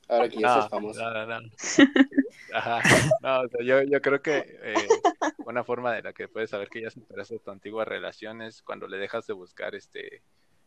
[0.10, 1.02] Ahora que ya no, seas famoso.
[1.02, 1.50] no, no, no.
[2.54, 2.82] Ajá.
[3.22, 4.88] No, o sea, yo, yo creo que eh,
[5.46, 8.88] una forma de la que puedes saber que ya superaste tu antigua relación es cuando
[8.88, 10.22] le dejas de buscar este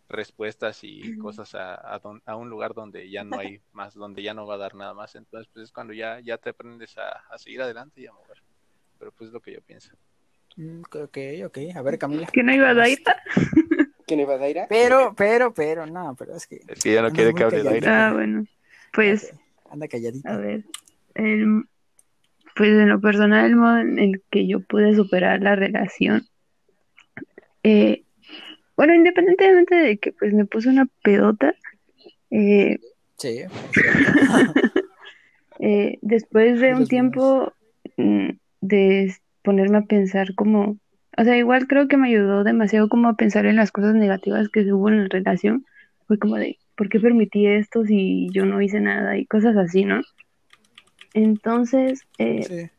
[0.09, 4.23] respuestas y cosas a, a, don- a un lugar donde ya no hay más, donde
[4.23, 5.15] ya no va a dar nada más.
[5.15, 8.43] Entonces, pues es cuando ya, ya te aprendes a, a seguir adelante y a mover.
[8.99, 9.91] Pero pues es lo que yo pienso.
[10.57, 11.59] Mm, Ok, ok.
[11.75, 12.27] A ver, Camila.
[12.27, 12.89] Que no iba a dar.
[14.07, 14.67] ¿Quién iba a Daira?
[14.69, 16.61] Pero, pero, pero, no, pero es que.
[16.69, 17.89] Es que ya no quiere que hable aire.
[17.89, 18.45] Ah, bueno.
[18.93, 19.33] Pues,
[19.71, 20.35] Anda calladita.
[20.35, 20.65] a ver.
[21.15, 21.65] el-
[22.55, 26.27] pues en lo personal, el modo en el que yo pude superar la relación.
[27.63, 28.03] eh,
[28.77, 31.55] bueno, independientemente de que pues me puse una pedota,
[32.31, 32.79] eh,
[33.19, 33.43] Sí.
[35.61, 37.53] eh, después de un tiempo
[37.97, 40.77] mm, de ponerme a pensar como,
[41.17, 44.49] o sea, igual creo que me ayudó demasiado como a pensar en las cosas negativas
[44.49, 45.65] que hubo en la relación.
[46.09, 49.17] Fue como de, ¿por qué permití esto si yo no hice nada?
[49.17, 50.01] Y cosas así, ¿no?
[51.15, 52.71] Entonces, eh, Sí.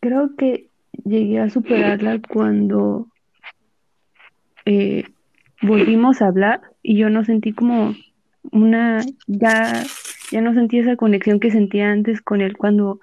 [0.00, 0.68] creo que
[1.04, 3.06] llegué a superarla cuando
[4.64, 5.04] eh,
[5.62, 7.94] volvimos a hablar y yo no sentí como
[8.52, 9.84] una, ya,
[10.30, 13.00] ya no sentí esa conexión que sentía antes con él cuando,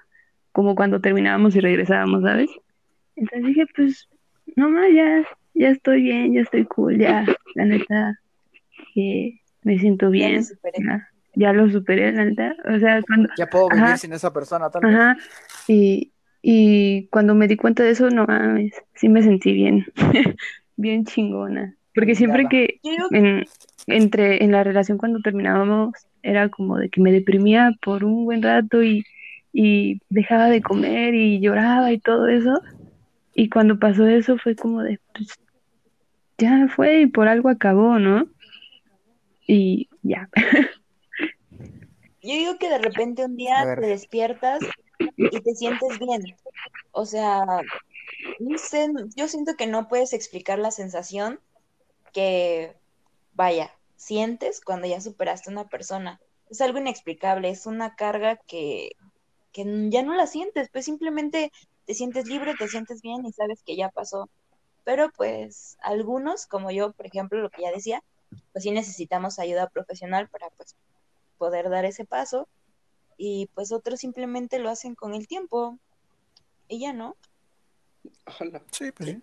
[0.52, 2.50] como cuando terminábamos y regresábamos, ¿sabes?
[3.16, 4.08] Entonces dije, pues,
[4.56, 8.18] no más, ya, ya estoy bien, ya estoy cool, ya, la neta,
[8.96, 10.78] eh, me siento Ya lo bien, superé.
[10.84, 13.96] ya, ya lo superé, la neta, o sea, cuando, Ya puedo vivir Ajá.
[13.96, 14.94] sin esa persona, tal vez.
[14.94, 15.16] Ajá,
[15.68, 19.86] y, y cuando me di cuenta de eso, no mames, sí me sentí bien,
[20.76, 21.74] bien chingona.
[21.94, 23.44] Porque siempre que en,
[23.86, 28.42] entre, en la relación cuando terminábamos, era como de que me deprimía por un buen
[28.42, 29.04] rato y,
[29.52, 32.60] y dejaba de comer y lloraba y todo eso.
[33.34, 35.28] Y cuando pasó eso fue como de, pues,
[36.38, 38.26] ya fue y por algo acabó, ¿no?
[39.46, 40.28] Y ya.
[42.22, 44.60] Yo digo que de repente un día te despiertas
[45.16, 46.22] y te sientes bien.
[46.92, 47.44] O sea,
[48.38, 51.38] no sé, yo siento que no puedes explicar la sensación
[52.14, 52.74] que,
[53.34, 56.18] vaya, sientes cuando ya superaste a una persona.
[56.48, 58.92] Es algo inexplicable, es una carga que,
[59.52, 61.52] que ya no la sientes, pues simplemente
[61.84, 64.30] te sientes libre, te sientes bien y sabes que ya pasó.
[64.84, 68.02] Pero pues algunos, como yo, por ejemplo, lo que ya decía,
[68.52, 70.76] pues sí necesitamos ayuda profesional para pues
[71.38, 72.48] poder dar ese paso
[73.16, 75.78] y pues otros simplemente lo hacen con el tiempo
[76.68, 77.16] y ya no.
[78.40, 78.62] Hola.
[78.70, 79.22] Sí, pues sí.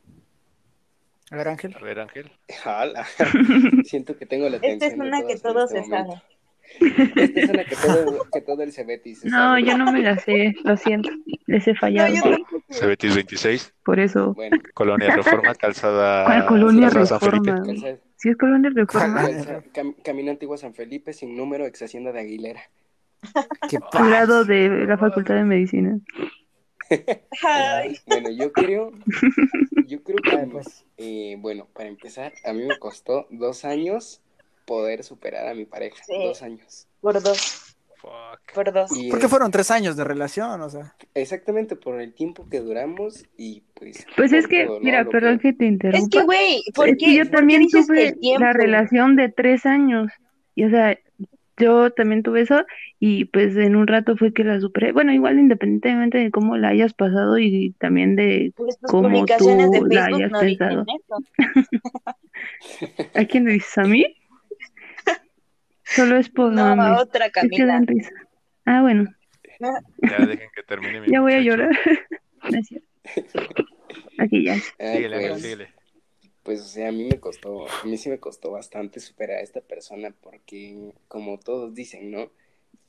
[1.32, 1.76] A ver, Ángel.
[1.76, 2.32] A ver, Ángel.
[2.66, 3.06] Hola.
[3.86, 6.14] Siento que tengo la Esta es de una que todos se este momento.
[6.14, 6.40] saben.
[6.80, 9.64] Esta es una que todo, que todo el Cebetis No, sabe.
[9.64, 11.10] yo no me la sé, lo siento,
[11.48, 12.64] les he No, fallado, tampoco.
[12.70, 14.34] Cebetis 26, por eso.
[14.34, 16.26] Bueno, Colonia Reforma, calzada.
[16.26, 17.52] ¿Cuál colonia calzada San Felipe.
[17.52, 17.66] reforma?
[17.66, 21.82] calza, Si es colonia reforma, calza- cam- camino antiguo a San Felipe sin número, ex
[21.82, 22.62] hacienda de Aguilera.
[23.70, 24.10] ¿Qué al pasa?
[24.10, 26.00] lado de la Facultad de Medicina.
[28.08, 28.92] Bueno, yo creo,
[29.88, 30.86] yo creo que, pues.
[30.98, 34.22] eh, bueno, para empezar, a mí me costó dos años
[34.65, 36.04] poder superar a mi pareja.
[36.04, 36.13] Sí.
[36.24, 36.88] Dos años.
[37.02, 38.54] por dos, Fuck.
[38.54, 38.95] por dos.
[38.97, 40.95] Y, Porque fueron tres años de relación, o sea.
[41.13, 44.06] exactamente por el tiempo que duramos y pues.
[44.15, 46.19] Pues es que, mira, perdón que te Es interrumpa.
[46.19, 50.12] que, güey, ¿por Es qué, que yo también que tuve la relación de tres años.
[50.56, 50.97] Y o sea,
[51.58, 52.65] yo también tuve eso
[53.00, 54.91] y pues en un rato fue que la superé.
[54.93, 59.69] Bueno, igual independientemente de cómo la hayas pasado y también de Pues tus como publicaciones
[59.71, 60.86] de tú la hayas no pensado.
[60.86, 61.24] dicen eso.
[63.15, 63.78] ¿A quién le dices?
[63.78, 64.06] ¿A mí?
[65.95, 66.97] Solo es por No, mame.
[66.97, 67.82] a otra Es que Camila.
[67.86, 68.12] risa.
[68.65, 69.13] Ah, bueno,
[70.10, 71.69] Ya dejen que termine mi ya voy a llorar.
[72.49, 72.84] Gracias.
[74.17, 74.56] Aquí ya.
[74.56, 75.69] Síguele, Ángel, pues, síguele.
[76.43, 79.41] Pues, o sea, a mí me costó, a mí sí me costó bastante superar a
[79.41, 82.32] esta persona porque, como todos dicen, ¿no?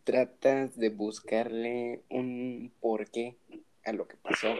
[0.04, 3.36] Tratas de buscarle un porqué
[3.84, 4.54] a lo que pasó.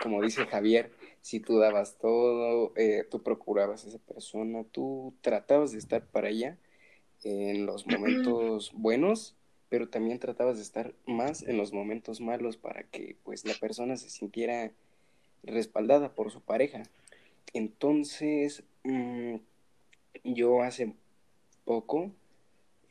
[0.00, 5.72] Como dice Javier, si tú dabas todo, eh, tú procurabas a esa persona, tú tratabas
[5.72, 6.58] de estar para ella
[7.24, 9.34] en los momentos buenos,
[9.68, 13.96] pero también tratabas de estar más en los momentos malos para que pues la persona
[13.96, 14.70] se sintiera
[15.42, 16.84] respaldada por su pareja.
[17.52, 19.36] Entonces, mm,
[20.24, 20.94] yo hace
[21.64, 22.10] poco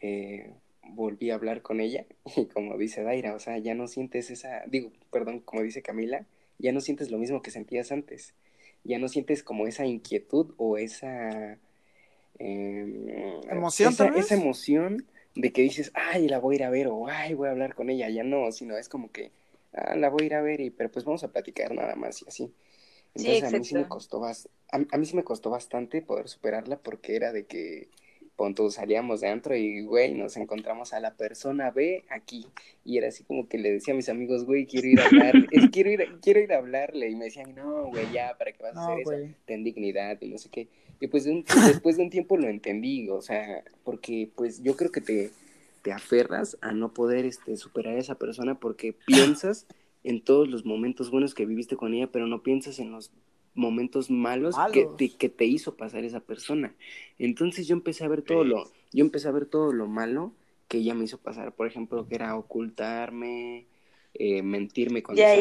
[0.01, 0.51] eh,
[0.89, 4.63] volví a hablar con ella y como dice Daira, o sea, ya no sientes esa,
[4.67, 6.25] digo, perdón, como dice Camila,
[6.59, 8.33] ya no sientes lo mismo que sentías antes,
[8.83, 11.57] ya no sientes como esa inquietud o esa...
[12.39, 13.07] em,
[13.49, 17.07] ¿Emoción, esa, esa emoción de que dices, ay, la voy a ir a ver o
[17.07, 19.31] ay, voy a hablar con ella, ya no, sino es como que,
[19.73, 22.21] ah, la voy a ir a ver y, pero pues vamos a platicar nada más
[22.21, 22.53] y así.
[23.15, 24.33] Sí, Entonces a mí sí me costó a,
[24.71, 27.89] a mí sí me costó bastante poder superarla porque era de que
[28.35, 32.47] pon tú, salíamos de antro y güey, nos encontramos a la persona B aquí
[32.83, 35.47] y era así como que le decía a mis amigos, güey, quiero ir a hablar,
[35.51, 38.51] es- quiero ir, a- quiero ir a hablarle y me decían, no, güey, ya, ¿para
[38.51, 39.19] qué vas a hacer eso?
[39.45, 40.67] Ten dignidad y no sé qué.
[41.03, 44.77] Y pues de un- después de un tiempo lo entendí, o sea, porque pues yo
[44.77, 45.31] creo que te,
[45.81, 49.67] te aferras a no poder este, superar a esa persona porque piensas
[50.05, 53.11] en todos los momentos buenos que viviste con ella, pero no piensas en los
[53.53, 54.97] momentos malos, Que, Malos.
[54.97, 56.73] te, que te hizo pasar esa persona.
[57.19, 58.63] Entonces yo empecé a ver todo lo,
[58.93, 60.31] yo empecé a ver todo lo malo
[60.69, 63.65] que ella me hizo pasar, por ejemplo, que era ocultarme,
[64.15, 65.35] eh, mentirme cuando Ya,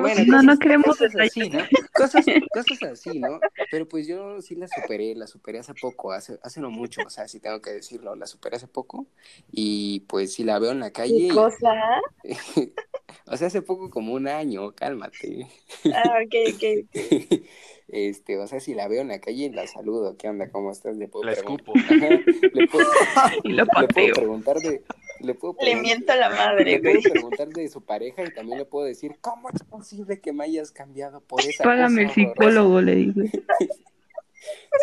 [0.00, 1.58] Bueno, No, no cosas- queremos cosas así, ¿no?
[1.92, 3.40] Cosas, cosas así, ¿no?
[3.70, 7.10] Pero pues yo sí la superé, la superé hace poco, hace, hace no mucho, o
[7.10, 9.06] sea, sí tengo que decirlo, la superé hace poco
[9.50, 11.72] y pues si la veo en la calle, ¿Qué y- cosa?
[13.26, 15.48] o sea, hace poco como un año, cálmate.
[15.92, 16.90] Ah, ok, ok.
[17.88, 20.48] Este, o sea, si la veo en la calle, la saludo, ¿qué onda?
[20.50, 20.96] ¿Cómo estás?
[20.96, 21.74] Le puedo La pregun- escupo.
[21.76, 22.08] Ajá,
[22.54, 22.86] le puedo,
[23.44, 24.14] le puedo pateo.
[24.14, 24.82] preguntar de,
[25.24, 28.32] le puedo Le pregun- miento a la madre, le puedo preguntar de su pareja y
[28.34, 32.08] también le puedo decir, ¿cómo es posible que me hayas cambiado por esa Págame el
[32.08, 33.22] cosa horrorosa?" psicólogo, le digo.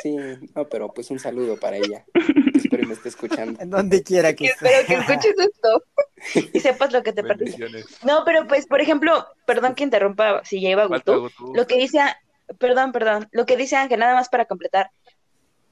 [0.02, 0.16] Sí,
[0.56, 2.04] no, pero pues un saludo para ella.
[2.56, 3.62] Espero y me esté escuchando.
[3.62, 4.68] En donde quiera que esté.
[4.68, 5.84] espero que escuches esto
[6.54, 7.68] y sepas lo que te perdiste.
[8.04, 11.30] No, pero pues, por ejemplo, perdón que interrumpa si ya iba Gutu.
[11.54, 12.00] Lo que dice,
[12.58, 14.92] perdón, perdón, lo que dice Ángel, nada más para completar.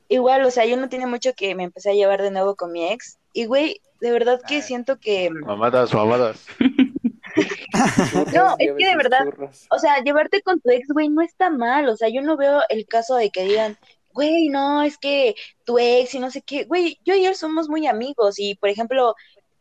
[0.07, 2.71] Igual, o sea, yo no tiene mucho que me empecé a llevar de nuevo con
[2.71, 3.17] mi ex.
[3.33, 4.61] Y güey, de verdad que Ah.
[4.61, 6.45] siento que, Mamadas, mamadas.
[6.57, 9.27] Churros, No, es que de verdad,
[9.71, 11.87] o sea, llevarte con tu ex, güey, no está mal.
[11.89, 13.77] O sea, yo no veo el caso de que digan,
[14.13, 16.63] güey, no, es que tu ex y no sé qué.
[16.65, 18.39] Güey, yo y él somos muy amigos.
[18.39, 19.15] Y, por ejemplo,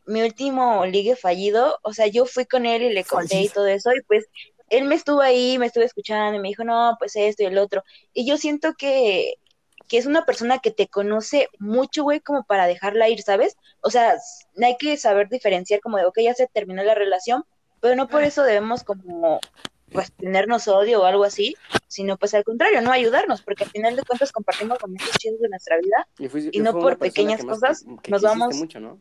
[0.05, 3.67] mi último ligue fallido, o sea, yo fui con él y le conté y todo
[3.67, 3.91] eso.
[3.93, 4.25] Y pues
[4.69, 7.57] él me estuvo ahí, me estuvo escuchando y me dijo, no, pues esto y el
[7.57, 7.83] otro.
[8.13, 9.35] Y yo siento que,
[9.89, 13.57] que es una persona que te conoce mucho, güey, como para dejarla ir, ¿sabes?
[13.81, 14.15] O sea,
[14.63, 17.43] hay que saber diferenciar como de, ok, ya se terminó la relación,
[17.81, 19.39] pero no por eso debemos como,
[19.91, 21.55] pues, tenernos odio o algo así,
[21.87, 25.49] sino pues al contrario, no ayudarnos, porque al final de cuentas compartimos momentos chidos de
[25.49, 26.07] nuestra vida.
[26.29, 28.99] fui- y no por pequeñas más- cosas que nos vamos- mucho, ¿no?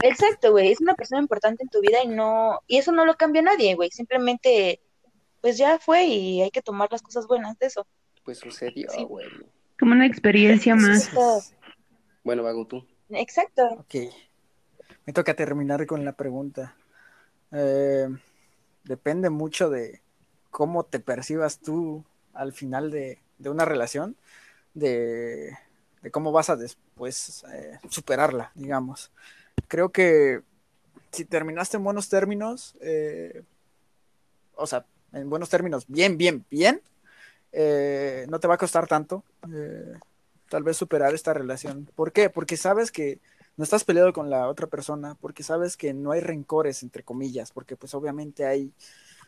[0.00, 3.16] Exacto, güey, es una persona importante en tu vida y no, y eso no lo
[3.16, 4.80] cambia nadie, güey, simplemente,
[5.42, 7.86] pues ya fue y hay que tomar las cosas buenas de eso.
[8.24, 9.04] Pues sucedió, Sí.
[9.78, 11.10] Como una experiencia más.
[12.24, 12.86] Bueno, Vago, tú.
[13.10, 13.64] Exacto.
[13.78, 13.94] Ok.
[15.06, 16.76] Me toca terminar con la pregunta.
[17.52, 18.08] Eh,
[18.84, 20.02] depende mucho de
[20.50, 24.16] cómo te percibas tú al final de, de una relación,
[24.74, 25.56] de,
[26.02, 29.10] de cómo vas a después eh, superarla, digamos.
[29.68, 30.42] Creo que
[31.12, 33.42] si terminaste en buenos términos, eh,
[34.54, 36.82] o sea, en buenos términos, bien, bien, bien,
[37.52, 39.94] eh, no te va a costar tanto eh,
[40.48, 41.88] tal vez superar esta relación.
[41.94, 42.30] ¿Por qué?
[42.30, 43.20] Porque sabes que
[43.56, 47.50] no estás peleado con la otra persona, porque sabes que no hay rencores, entre comillas,
[47.52, 48.72] porque pues obviamente hay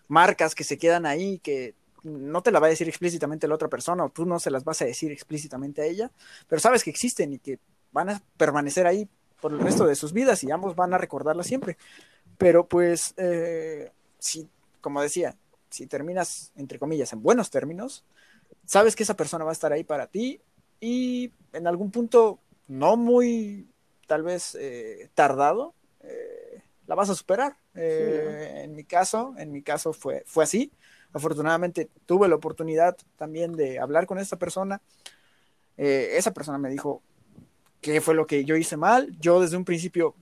[0.09, 3.69] marcas que se quedan ahí que no te la va a decir explícitamente la otra
[3.69, 6.11] persona o tú no se las vas a decir explícitamente a ella,
[6.49, 7.59] pero sabes que existen y que
[7.93, 9.09] van a permanecer ahí
[9.41, 11.77] por el resto de sus vidas y ambos van a recordarla siempre.
[12.39, 14.49] Pero pues, eh, si,
[14.81, 15.37] como decía,
[15.71, 18.05] si terminas, entre comillas, en buenos términos,
[18.65, 20.41] sabes que esa persona va a estar ahí para ti
[20.81, 23.69] y en algún punto no muy,
[24.07, 27.57] tal vez, eh, tardado, eh, la vas a superar.
[27.75, 30.73] Eh, En mi caso, en mi caso fue, fue así.
[31.13, 34.81] Afortunadamente tuve la oportunidad también de hablar con esta persona.
[35.77, 37.03] Esa persona me dijo
[37.81, 39.17] qué fue lo que yo hice mal.
[39.19, 40.15] Yo desde un principio,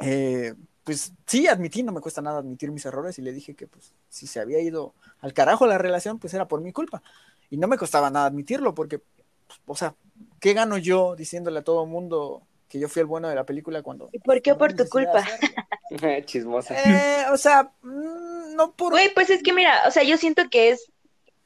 [0.00, 0.54] eh,
[0.88, 3.92] pues sí, admití, no me cuesta nada admitir mis errores y le dije que pues
[4.08, 7.02] si se había ido al carajo la relación, pues era por mi culpa.
[7.50, 8.98] Y no me costaba nada admitirlo porque,
[9.46, 9.94] pues, o sea,
[10.40, 13.44] ¿qué gano yo diciéndole a todo el mundo que yo fui el bueno de la
[13.44, 14.08] película cuando...
[14.12, 15.22] ¿Y por qué por tu culpa?
[16.24, 16.74] Chismosa.
[16.74, 18.92] Eh, o sea, mm, no por...
[18.92, 20.90] Güey, pues es que mira, o sea, yo siento que es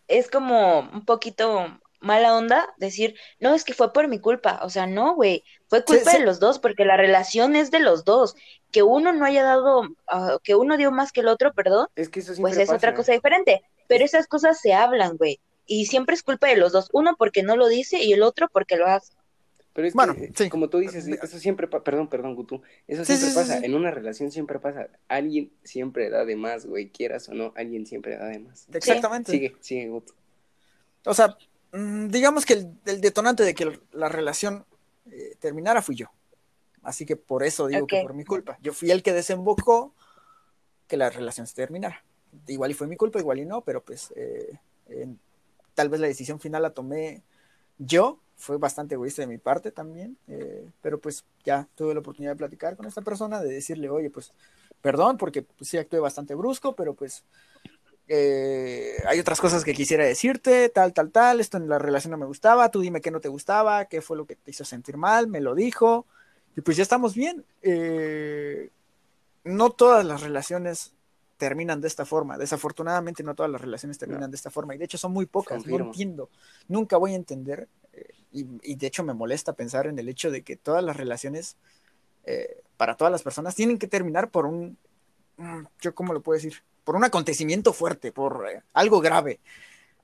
[0.06, 1.66] es como un poquito
[2.02, 4.60] mala onda decir, no, es que fue por mi culpa.
[4.62, 6.18] O sea, no, güey, fue culpa sí.
[6.18, 8.34] de los dos, porque la relación es de los dos.
[8.70, 12.08] Que uno no haya dado, ah, que uno dio más que el otro, perdón, Es
[12.08, 12.94] que eso pues es otra pasa.
[12.94, 13.62] cosa diferente.
[13.88, 15.40] Pero esas cosas se hablan, güey.
[15.66, 16.88] Y siempre es culpa de los dos.
[16.92, 19.12] Uno porque no lo dice y el otro porque lo hace.
[19.74, 20.50] Pero es Bueno, que, sí.
[20.50, 23.64] como tú dices, eso siempre, pa- perdón, perdón, Gutu, eso siempre sí, sí, pasa, sí.
[23.64, 27.86] en una relación siempre pasa, alguien siempre da de más, güey, quieras o no, alguien
[27.86, 28.66] siempre da de más.
[28.70, 29.32] Exactamente.
[29.32, 30.12] Sigue, sigue, Gutu.
[31.06, 31.38] O sea,
[31.72, 34.66] digamos que el, el detonante de que la relación
[35.10, 36.06] eh, terminara fui yo.
[36.82, 38.58] Así que por eso digo que por mi culpa.
[38.60, 39.94] Yo fui el que desembocó
[40.88, 42.04] que la relación se terminara.
[42.46, 44.58] Igual y fue mi culpa, igual y no, pero pues eh,
[45.74, 47.22] tal vez la decisión final la tomé
[47.78, 48.18] yo.
[48.36, 52.38] Fue bastante egoísta de mi parte también, eh, pero pues ya tuve la oportunidad de
[52.38, 54.32] platicar con esta persona, de decirle, oye, pues
[54.80, 57.22] perdón, porque pues, sí actué bastante brusco, pero pues
[58.08, 62.18] eh, hay otras cosas que quisiera decirte, tal, tal, tal, esto en la relación no
[62.18, 64.96] me gustaba, tú dime qué no te gustaba, qué fue lo que te hizo sentir
[64.96, 66.06] mal, me lo dijo,
[66.56, 67.44] y pues ya estamos bien.
[67.62, 68.70] Eh,
[69.44, 70.92] no todas las relaciones
[71.36, 74.84] terminan de esta forma, desafortunadamente no todas las relaciones terminan de esta forma, y de
[74.84, 75.90] hecho son muy pocas, no Confirmo.
[75.90, 76.28] entiendo,
[76.68, 80.30] nunca voy a entender, eh, y, y de hecho me molesta pensar en el hecho
[80.30, 81.56] de que todas las relaciones,
[82.76, 84.76] para todas las personas, tienen que terminar por un,
[85.80, 89.40] yo cómo lo puedo decir, por un acontecimiento fuerte, por eh, algo grave.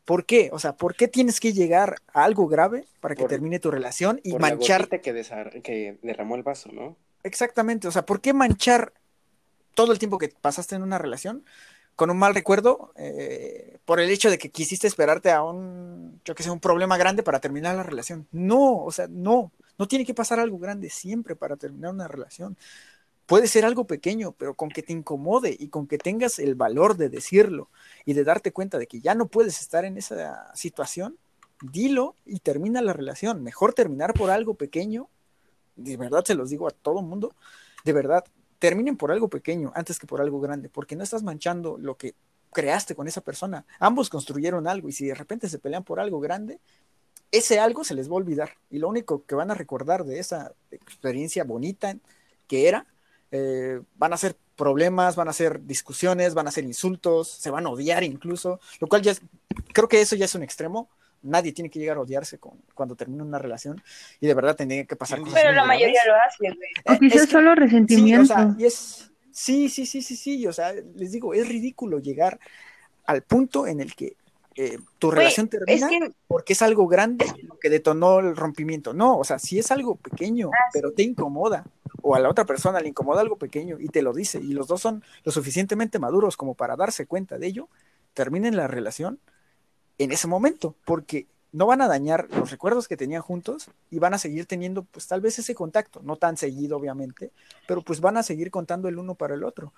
[0.05, 0.49] ¿Por qué?
[0.53, 3.71] O sea, ¿por qué tienes que llegar a algo grave para que Por- termine tu
[3.71, 6.97] relación y Por la manchar gotita que, desar- que derramó el vaso, ¿no?
[7.25, 8.93] Exactamente, o sea, ¿por qué manchar
[9.75, 11.45] todo el tiempo que pasaste en una relación
[11.95, 16.35] con un mal recuerdo eh, por el hecho de que quisiste esperarte a un, yo
[16.35, 18.27] que sé, un problema grande para terminar la relación?
[18.33, 22.57] No, o sea, no, no tiene que pasar algo grande siempre para terminar una relación.
[23.29, 26.97] Puede ser algo pequeño, pero con que te incomode y con que tengas el valor
[26.97, 27.69] de decirlo
[28.05, 31.17] y de darte cuenta de que ya no puedes estar en esa situación,
[31.63, 33.45] dilo y termina la relación.
[33.45, 35.09] Mejor terminar por algo pequeño
[35.79, 37.35] de verdad se los digo a todo mundo,
[37.85, 38.25] de verdad,
[38.59, 42.15] terminen por algo pequeño antes que por algo grande, porque no estás manchando lo que
[42.53, 43.65] creaste con esa persona.
[43.79, 46.59] Ambos construyeron algo y si de repente se pelean por algo grande,
[47.31, 50.19] ese algo se les va a olvidar y lo único que van a recordar de
[50.19, 51.97] esa experiencia bonita
[52.49, 52.87] que era,
[53.31, 57.67] eh, van a ser problemas, van a ser discusiones, van a ser insultos, se van
[57.67, 59.21] a odiar incluso, lo cual ya es,
[59.73, 60.89] creo que eso ya es un extremo.
[61.21, 63.83] Nadie tiene que llegar a odiarse con, cuando termina una relación
[64.21, 65.69] y de verdad tendría que pasar cosas Pero la graves.
[65.69, 66.71] mayoría lo hace, güey.
[66.87, 68.23] O Eh, quizás es que- solo Sí, resentimiento.
[68.23, 71.99] o sea, y es, sí, sí, sí, sí, sí, o sea, les digo, es ridículo
[71.99, 72.39] llegar
[73.05, 74.17] al punto en el que
[74.61, 75.51] eh, tu relación es
[75.81, 78.93] termina que porque es algo grande lo que detonó el rompimiento.
[78.93, 81.65] No, o sea, si es algo pequeño, Ah, pero te incomoda,
[82.09, 84.67] o a la otra persona le incomoda algo pequeño y te lo dice, y los
[84.67, 87.69] dos son lo suficientemente maduros como para darse cuenta de ello,
[88.15, 89.21] terminen la relación
[89.99, 94.15] en ese momento, porque no van a dañar los recuerdos que tenían juntos y van
[94.15, 97.31] a seguir teniendo, pues tal vez ese contacto, no tan seguido, obviamente,
[97.67, 99.75] pero pues van a seguir contando el uno para el otro.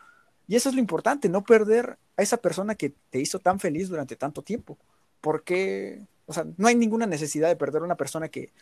[0.46, 3.88] Y eso es lo importante, no perder a esa persona que te hizo tan feliz
[3.88, 4.78] durante tanto tiempo.
[5.20, 8.52] Porque, o sea, no hay ninguna necesidad de perder a una persona que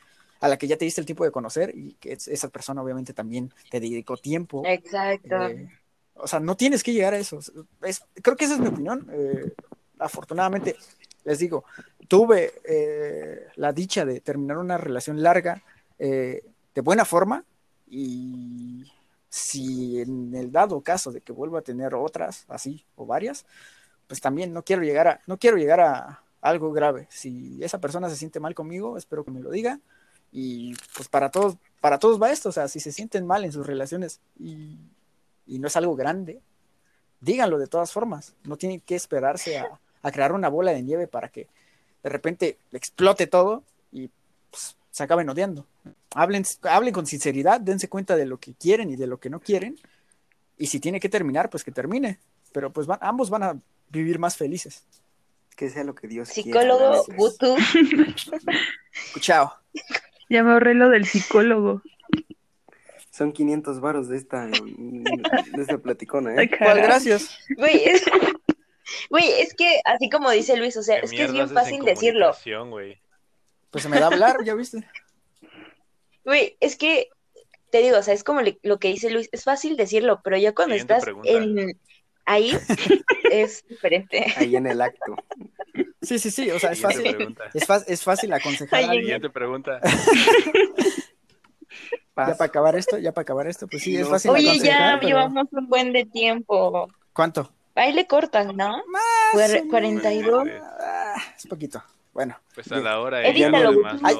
[0.40, 2.82] a la que ya te diste el tiempo de conocer y que es- esa persona
[2.82, 4.62] obviamente también te dedicó tiempo.
[4.66, 5.34] Exacto.
[5.48, 5.68] Eh,
[6.14, 7.38] o sea, no tienes que llegar a eso.
[7.82, 9.08] Es- creo que esa es mi opinión.
[9.12, 9.52] Eh,
[9.98, 10.76] afortunadamente,
[11.24, 11.64] les digo,
[12.06, 15.62] tuve eh, la dicha de terminar una relación larga
[15.98, 17.44] de buena forma
[17.88, 18.84] y
[19.28, 23.44] si en el dado caso de que vuelva a tener otras así o varias,
[24.06, 27.08] pues también no quiero llegar a, no quiero llegar a algo grave.
[27.10, 29.80] Si esa persona se siente mal conmigo, espero que me lo diga.
[30.32, 33.52] Y pues para todos, para todos va esto, o sea, si se sienten mal en
[33.52, 34.76] sus relaciones y,
[35.46, 36.40] y no es algo grande,
[37.20, 38.34] díganlo de todas formas.
[38.44, 41.48] No tienen que esperarse a, a crear una bola de nieve para que
[42.02, 43.62] de repente explote todo
[43.92, 44.10] y
[44.50, 45.66] pues, se acaben odiando.
[46.14, 49.40] Hablen, hablen con sinceridad, dense cuenta de lo que quieren y de lo que no
[49.40, 49.78] quieren.
[50.56, 52.18] Y si tiene que terminar, pues que termine.
[52.52, 53.60] Pero pues van, ambos van a
[53.90, 54.84] vivir más felices.
[55.54, 56.60] Que sea lo que Dios quiera.
[56.60, 57.14] Psicólogo, la neta.
[57.16, 57.56] Gutu.
[59.20, 59.52] Chao.
[60.28, 61.82] Ya me ahorré lo del psicólogo.
[63.10, 66.48] Son 500 varos de esta, de esta platicona, ¿eh?
[66.48, 66.82] Caray.
[66.82, 67.38] Gracias.
[67.56, 68.04] Güey, es...
[69.10, 71.84] Güey, es que así como dice Luis, o sea, ¿Qué es que es bien fácil
[71.84, 72.32] decirlo.
[72.68, 73.00] güey?
[73.70, 74.86] Pues se me da a hablar, ya viste.
[76.24, 77.08] Güey, es que
[77.70, 80.36] te digo, o sea, es como le- lo que dice Luis, es fácil decirlo, pero
[80.38, 81.30] ya cuando Siguiente estás pregunta.
[81.30, 81.78] en
[82.24, 82.50] ahí
[83.32, 84.24] es diferente.
[84.36, 85.16] Ahí en el acto.
[86.00, 86.50] Sí, sí, sí.
[86.50, 87.36] O sea, es fácil.
[87.54, 89.04] Es, fa- es fácil aconsejar a Ay, alguien.
[89.04, 89.80] Siguiente pregunta.
[92.16, 95.06] Ya para acabar esto, ya para acabar esto, pues sí, es fácil Oye, ya pero-
[95.08, 96.88] llevamos un buen de tiempo.
[97.12, 97.52] ¿Cuánto?
[97.76, 98.82] Ahí le cortan, ¿no?
[98.88, 99.70] Más Cuar- o menos.
[99.70, 100.48] 42.
[100.80, 101.80] Ah, es poquito.
[102.12, 103.18] Bueno, Pues a la hora
[103.76, 104.16] demás Hay-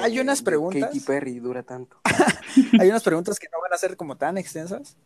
[0.00, 0.82] hay- unas preguntas.
[0.88, 1.96] Katy Perry dura tanto.
[2.80, 4.96] hay unas preguntas que no van a ser como tan extensas,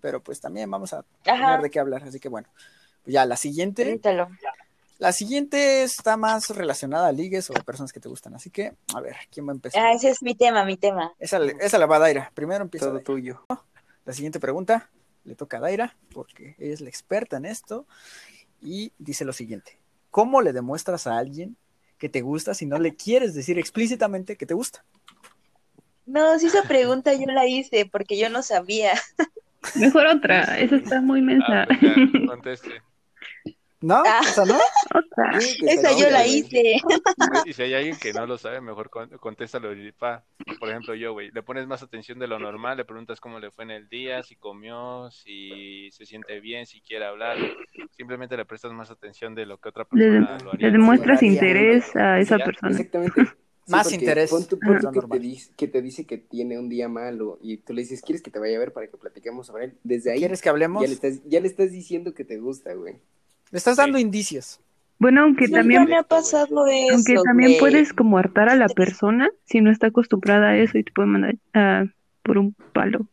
[0.00, 2.04] pero pues también vamos a tener Ajá, de qué hablar.
[2.04, 2.46] Así que bueno,
[3.02, 3.82] pues ya la siguiente.
[3.82, 4.28] edítalo.
[4.98, 8.34] La siguiente está más relacionada a ligues o a personas que te gustan.
[8.34, 9.84] Así que, a ver, ¿quién va a empezar?
[9.84, 11.12] Ah, ese es mi tema, mi tema.
[11.18, 12.30] Esa, la va a Daira.
[12.34, 13.04] Primero empieza Todo Daira.
[13.04, 13.44] tuyo.
[14.06, 14.88] La siguiente pregunta
[15.24, 17.86] le toca a Daira, porque ella es la experta en esto.
[18.62, 19.78] Y dice lo siguiente:
[20.10, 21.56] ¿Cómo le demuestras a alguien
[21.98, 24.82] que te gusta si no le quieres decir explícitamente que te gusta?
[26.06, 28.92] No, si esa pregunta yo la hice porque yo no sabía.
[29.74, 31.66] Mejor otra, esa está muy Ah, mensa.
[31.68, 32.82] pues ya, conteste.
[33.82, 34.02] ¿No?
[34.06, 34.20] Ah.
[34.22, 34.58] ¿Esa no?
[35.68, 36.76] Esa yo la hice.
[37.44, 39.74] Y si hay alguien que no lo sabe, mejor con- contéstalo.
[39.74, 40.24] y, Pa,
[40.58, 43.50] por ejemplo, yo, güey, le pones más atención de lo normal, le preguntas cómo le
[43.50, 47.36] fue en el día, si comió, si se siente bien, si quiere hablar.
[47.96, 50.70] Simplemente le prestas más atención de lo que otra Le, persona lo le haría.
[50.70, 52.70] demuestras Sí, interés a esa Ya, persona.
[52.72, 53.24] Exactamente.
[53.24, 53.30] Sí,
[53.72, 54.80] Más interés, pon tú- ajá.
[54.80, 57.74] pon Lo que, te dice, que te dice que tiene un día malo y tú
[57.74, 59.74] le dices, ¿quieres que te vaya a ver para que platiquemos sobre él?
[59.82, 60.82] Desde ahí ¿Quieres que hablemos?
[60.82, 62.94] ya le, estás, ya le estás diciendo que te gusta, güey.
[63.50, 64.60] Le estás dando indicios.
[64.98, 66.94] Bueno, aunque también, me ha pasado eso.
[66.94, 67.60] aunque también güey.
[67.60, 71.08] puedes como hartar a la persona si no está acostumbrada a eso y te puede
[71.08, 71.36] mandar
[72.22, 73.06] por un palo.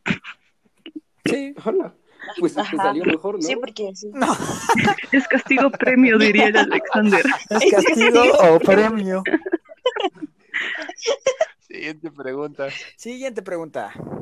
[1.25, 1.53] Sí.
[1.65, 1.93] Hola.
[2.39, 2.77] Pues te Ajá.
[2.77, 3.41] salió mejor, ¿no?
[3.41, 4.09] Sí, porque sí.
[4.13, 4.27] No,
[5.11, 7.23] Es castigo premio, diría el Alexander.
[7.49, 9.23] es castigo o premio.
[11.67, 12.67] Siguiente pregunta.
[12.95, 13.91] Siguiente pregunta.